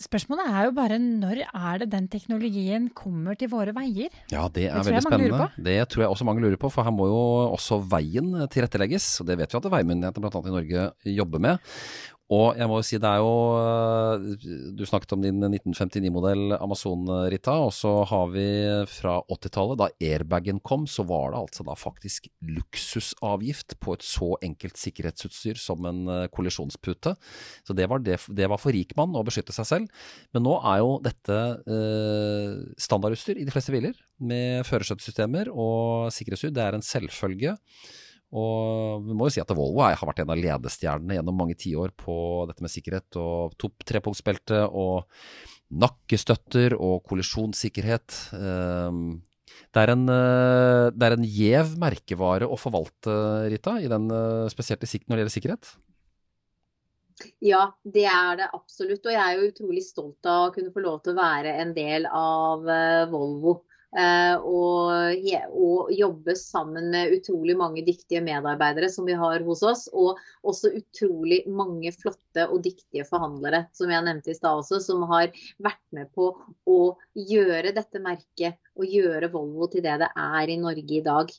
Spørsmålet 0.00 0.48
er 0.48 0.64
jo 0.64 0.72
bare 0.76 0.96
når 1.02 1.42
er 1.44 1.82
det 1.82 1.90
den 1.92 2.06
teknologien 2.08 2.86
kommer 2.96 3.36
til 3.36 3.50
våre 3.52 3.74
veier? 3.76 4.08
Ja, 4.32 4.46
det 4.48 4.70
er 4.70 4.78
det 4.80 4.94
veldig 4.94 5.02
spennende. 5.04 5.48
Det 5.60 5.76
tror 5.92 6.06
jeg 6.06 6.14
også 6.14 6.26
mange 6.28 6.44
lurer 6.44 6.56
på, 6.60 6.70
for 6.72 6.86
her 6.86 6.94
må 6.94 7.10
jo 7.10 7.18
også 7.50 7.82
veien 7.90 8.32
tilrettelegges. 8.48 9.10
Og 9.20 9.28
det 9.28 9.36
vet 9.42 9.52
vi 9.52 9.60
at 9.60 9.68
veimyndighetene 9.76 10.24
bl.a. 10.24 10.40
i 10.40 10.54
Norge 10.56 10.86
jobber 11.20 11.44
med. 11.44 11.68
Og 12.30 12.54
jeg 12.54 12.70
må 12.70 12.78
jo 12.78 12.86
si 12.86 12.98
det 13.02 13.10
er 13.10 13.18
jo 13.18 13.30
eh, 13.58 14.44
Du 14.78 14.84
snakket 14.86 15.16
om 15.16 15.22
din 15.24 15.42
1959-modell 15.42 16.54
Amazon, 16.60 17.08
Rita. 17.32 17.56
Og 17.64 17.72
så 17.74 17.90
har 18.06 18.28
vi 18.30 18.46
fra 18.90 19.16
80-tallet, 19.26 19.80
da 19.80 19.88
airbagen 19.98 20.60
kom, 20.62 20.86
så 20.86 21.02
var 21.08 21.32
det 21.32 21.40
altså 21.40 21.66
da 21.66 21.74
faktisk 21.78 22.28
luksusavgift 22.46 23.74
på 23.82 23.96
et 23.96 24.06
så 24.06 24.32
enkelt 24.46 24.78
sikkerhetsutstyr 24.78 25.58
som 25.60 25.88
en 25.90 26.04
eh, 26.06 26.28
kollisjonspute. 26.30 27.16
Så 27.66 27.76
det 27.76 27.88
var, 27.90 28.04
det, 28.06 28.20
det 28.30 28.50
var 28.50 28.62
for 28.62 28.74
rik 28.74 28.94
mann 28.98 29.16
å 29.18 29.24
beskytte 29.26 29.54
seg 29.56 29.66
selv. 29.68 30.04
Men 30.34 30.46
nå 30.46 30.54
er 30.70 30.84
jo 30.84 30.98
dette 31.02 31.40
eh, 31.66 32.60
standardutstyr 32.78 33.40
i 33.40 33.48
de 33.48 33.54
fleste 33.54 33.74
biler, 33.74 33.98
med 34.20 34.62
førerstøttesystemer 34.68 35.50
og 35.50 36.12
sikkerhetsutstyr. 36.14 36.54
Det 36.54 36.64
er 36.66 36.78
en 36.78 36.86
selvfølge. 36.86 37.56
Og 38.30 39.06
vi 39.06 39.16
må 39.16 39.26
jo 39.26 39.34
si 39.34 39.42
at 39.42 39.50
Volvo 39.56 39.82
har 39.82 39.98
vært 40.06 40.22
en 40.22 40.30
av 40.30 40.38
ledestjernene 40.38 41.16
gjennom 41.18 41.38
mange 41.40 41.56
tiår 41.58 41.90
på 41.98 42.14
dette 42.50 42.62
med 42.62 42.70
sikkerhet 42.70 43.18
og 43.18 43.56
topp 43.58 43.82
trepunktsbelte 43.88 44.62
og 44.70 45.08
nakkestøtter 45.70 46.76
og 46.78 47.02
kollisjonssikkerhet. 47.10 48.16
Ehm, 48.38 49.20
det 49.74 49.82
er 49.82 49.92
en, 49.94 50.08
eh, 50.08 50.90
det 50.94 51.06
er 51.06 51.16
en 51.16 51.26
gjev 51.26 51.76
merkevare 51.78 52.46
å 52.46 52.58
forvalte, 52.58 53.50
Rita, 53.50 53.78
i 53.82 53.88
den, 53.90 54.10
eh, 54.10 54.48
spesielt 54.50 54.82
når 55.06 55.16
det 55.16 55.22
gjelder 55.22 55.36
sikkerhet? 55.36 55.76
Ja, 57.44 57.72
det 57.84 58.06
er 58.06 58.36
det 58.36 58.48
absolutt. 58.54 59.04
Og 59.04 59.12
jeg 59.12 59.20
er 59.20 59.36
jo 59.36 59.50
utrolig 59.50 59.82
stolt 59.84 60.24
av 60.24 60.48
å 60.48 60.54
kunne 60.54 60.72
få 60.72 60.82
lov 60.82 61.02
til 61.02 61.12
å 61.12 61.20
være 61.20 61.58
en 61.60 61.74
del 61.74 62.06
av 62.06 62.66
eh, 62.66 63.06
Volvo. 63.12 63.64
Eh, 63.90 64.36
og, 64.46 65.18
og, 65.50 65.88
jobbe 65.90 66.36
sammen 66.38 66.92
med 66.92 67.16
utrolig 67.16 67.56
mange 67.58 67.82
dyktige 67.82 68.22
medarbeidere 68.22 68.86
som 68.92 69.08
vi 69.08 69.16
har 69.18 69.42
hos 69.46 69.64
oss. 69.66 69.86
Og 69.92 70.20
også 70.46 70.72
utrolig 70.78 71.42
mange 71.50 71.92
flotte 71.96 72.46
og 72.46 72.62
dyktige 72.66 73.06
forhandlere, 73.08 73.64
som 73.76 73.90
jeg 73.90 74.06
nevnte 74.06 74.32
i 74.32 74.38
stad 74.38 74.62
også, 74.62 74.80
som 74.84 75.06
har 75.10 75.34
vært 75.58 75.82
med 75.96 76.10
på 76.14 76.30
å 76.70 76.80
gjøre 77.18 77.74
dette 77.76 78.02
merket 78.02 78.60
og 78.78 78.86
gjøre 78.86 79.32
Volvo 79.32 79.70
til 79.72 79.84
det 79.86 79.98
det 80.04 80.12
er 80.14 80.54
i 80.54 80.60
Norge 80.60 81.00
i 81.00 81.04
dag. 81.04 81.34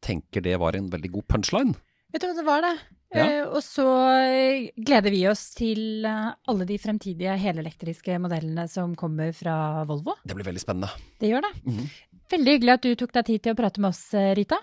Tenker 0.00 0.44
det 0.44 0.56
var 0.60 0.78
en 0.78 0.88
veldig 0.92 1.12
god 1.18 1.28
punchline? 1.28 1.76
Vet 2.10 2.24
du 2.24 2.30
hva 2.30 2.38
det 2.38 2.48
var, 2.48 2.64
det? 2.64 2.99
Ja. 3.10 3.24
Uh, 3.26 3.56
og 3.56 3.62
så 3.66 3.86
eh, 4.22 4.68
gleder 4.78 5.10
vi 5.10 5.24
oss 5.26 5.48
til 5.58 6.06
uh, 6.06 6.30
alle 6.50 6.66
de 6.68 6.76
fremtidige 6.78 7.34
helelektriske 7.42 8.20
modellene 8.22 8.68
som 8.70 8.94
kommer 8.98 9.32
fra 9.34 9.82
Volvo. 9.88 10.14
Det 10.22 10.36
blir 10.38 10.46
veldig 10.46 10.62
spennende. 10.62 10.92
Det 11.18 11.32
gjør 11.32 11.42
det. 11.48 11.52
Mm 11.64 11.76
-hmm. 11.76 11.88
Veldig 12.30 12.52
hyggelig 12.52 12.72
at 12.72 12.82
du 12.82 12.94
tok 12.94 13.12
deg 13.12 13.26
tid 13.26 13.42
til 13.42 13.52
å 13.52 13.58
prate 13.58 13.80
med 13.80 13.88
oss, 13.88 14.14
Rita. 14.14 14.56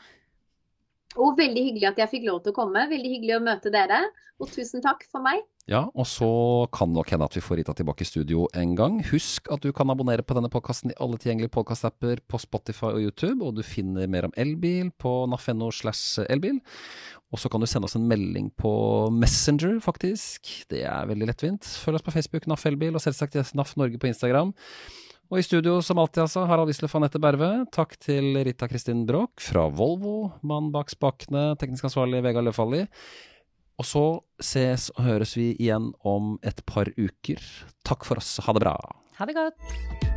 Og 1.17 1.37
veldig 1.37 1.63
hyggelig 1.71 1.91
at 1.91 1.99
jeg 2.03 2.13
fikk 2.15 2.25
lov 2.29 2.41
til 2.45 2.53
å 2.53 2.57
komme. 2.57 2.87
Veldig 2.89 3.11
hyggelig 3.15 3.37
å 3.39 3.43
møte 3.43 3.73
dere. 3.73 4.05
Og 4.37 4.51
tusen 4.53 4.83
takk 4.85 5.01
for 5.09 5.23
meg. 5.25 5.41
Ja, 5.67 5.87
og 5.97 6.05
så 6.07 6.29
kan 6.71 6.93
nok 6.93 7.09
hende 7.11 7.25
at 7.25 7.33
vi 7.35 7.41
får 7.43 7.57
Rita 7.59 7.73
tilbake 7.75 8.05
i 8.05 8.07
studio 8.07 8.45
en 8.55 8.75
gang. 8.77 8.99
Husk 9.09 9.49
at 9.51 9.65
du 9.65 9.73
kan 9.75 9.89
abonnere 9.91 10.23
på 10.23 10.37
denne 10.37 10.51
podkasten 10.53 10.93
i 10.93 10.97
alle 11.01 11.17
tilgjengelige 11.19 11.51
podkastapper 11.57 12.21
på 12.29 12.39
Spotify 12.39 12.93
og 12.93 13.01
YouTube, 13.01 13.41
og 13.43 13.57
du 13.57 13.63
finner 13.65 14.07
mer 14.07 14.29
om 14.29 14.35
elbil 14.39 14.93
på 15.01 15.15
naf.no 15.31 15.71
slash 15.73 16.21
elbil. 16.29 16.61
Og 17.33 17.41
så 17.41 17.51
kan 17.51 17.59
du 17.59 17.67
sende 17.67 17.89
oss 17.89 17.97
en 17.97 18.07
melding 18.07 18.47
på 18.55 18.71
Messenger, 19.11 19.81
faktisk. 19.83 20.53
Det 20.71 20.85
er 20.87 21.09
veldig 21.09 21.27
lettvint. 21.33 21.67
Følg 21.83 21.99
oss 21.99 22.05
på 22.05 22.13
Facebook, 22.15 22.47
NAF 22.47 22.63
Elbil, 22.69 22.95
og 22.95 23.03
selvsagt 23.03 23.35
NAF 23.57 23.73
Norge 23.75 23.99
på 23.99 24.07
Instagram. 24.07 24.53
Og 25.27 25.41
i 25.41 25.43
studio 25.43 25.81
som 25.83 25.99
alltid, 25.99 26.21
altså, 26.23 26.45
Harald 26.47 26.69
Wisløff 26.71 26.95
og 26.95 27.01
Anette 27.01 27.19
Berve. 27.19 27.49
Takk 27.75 27.97
til 27.99 28.37
Rita 28.47 28.69
Kristin 28.71 29.03
Bråk 29.09 29.43
fra 29.43 29.65
Volvo, 29.67 30.31
mann 30.47 30.71
bak 30.71 30.93
spakene, 30.93 31.49
teknisk 31.59 31.89
ansvarlig 31.89 32.23
Vegard 32.23 32.47
Løfaldli. 32.47 32.85
Og 33.77 33.85
så 33.85 34.05
ses 34.39 34.87
og 34.95 35.03
høres 35.05 35.35
vi 35.37 35.51
igjen 35.59 35.91
om 36.07 36.37
et 36.47 36.63
par 36.65 36.89
uker. 36.95 37.43
Takk 37.85 38.07
for 38.07 38.23
oss. 38.23 38.37
Ha 38.47 38.55
det 38.55 38.63
bra. 38.63 38.77
Ha 39.19 39.27
det 39.27 39.35
godt. 39.35 40.16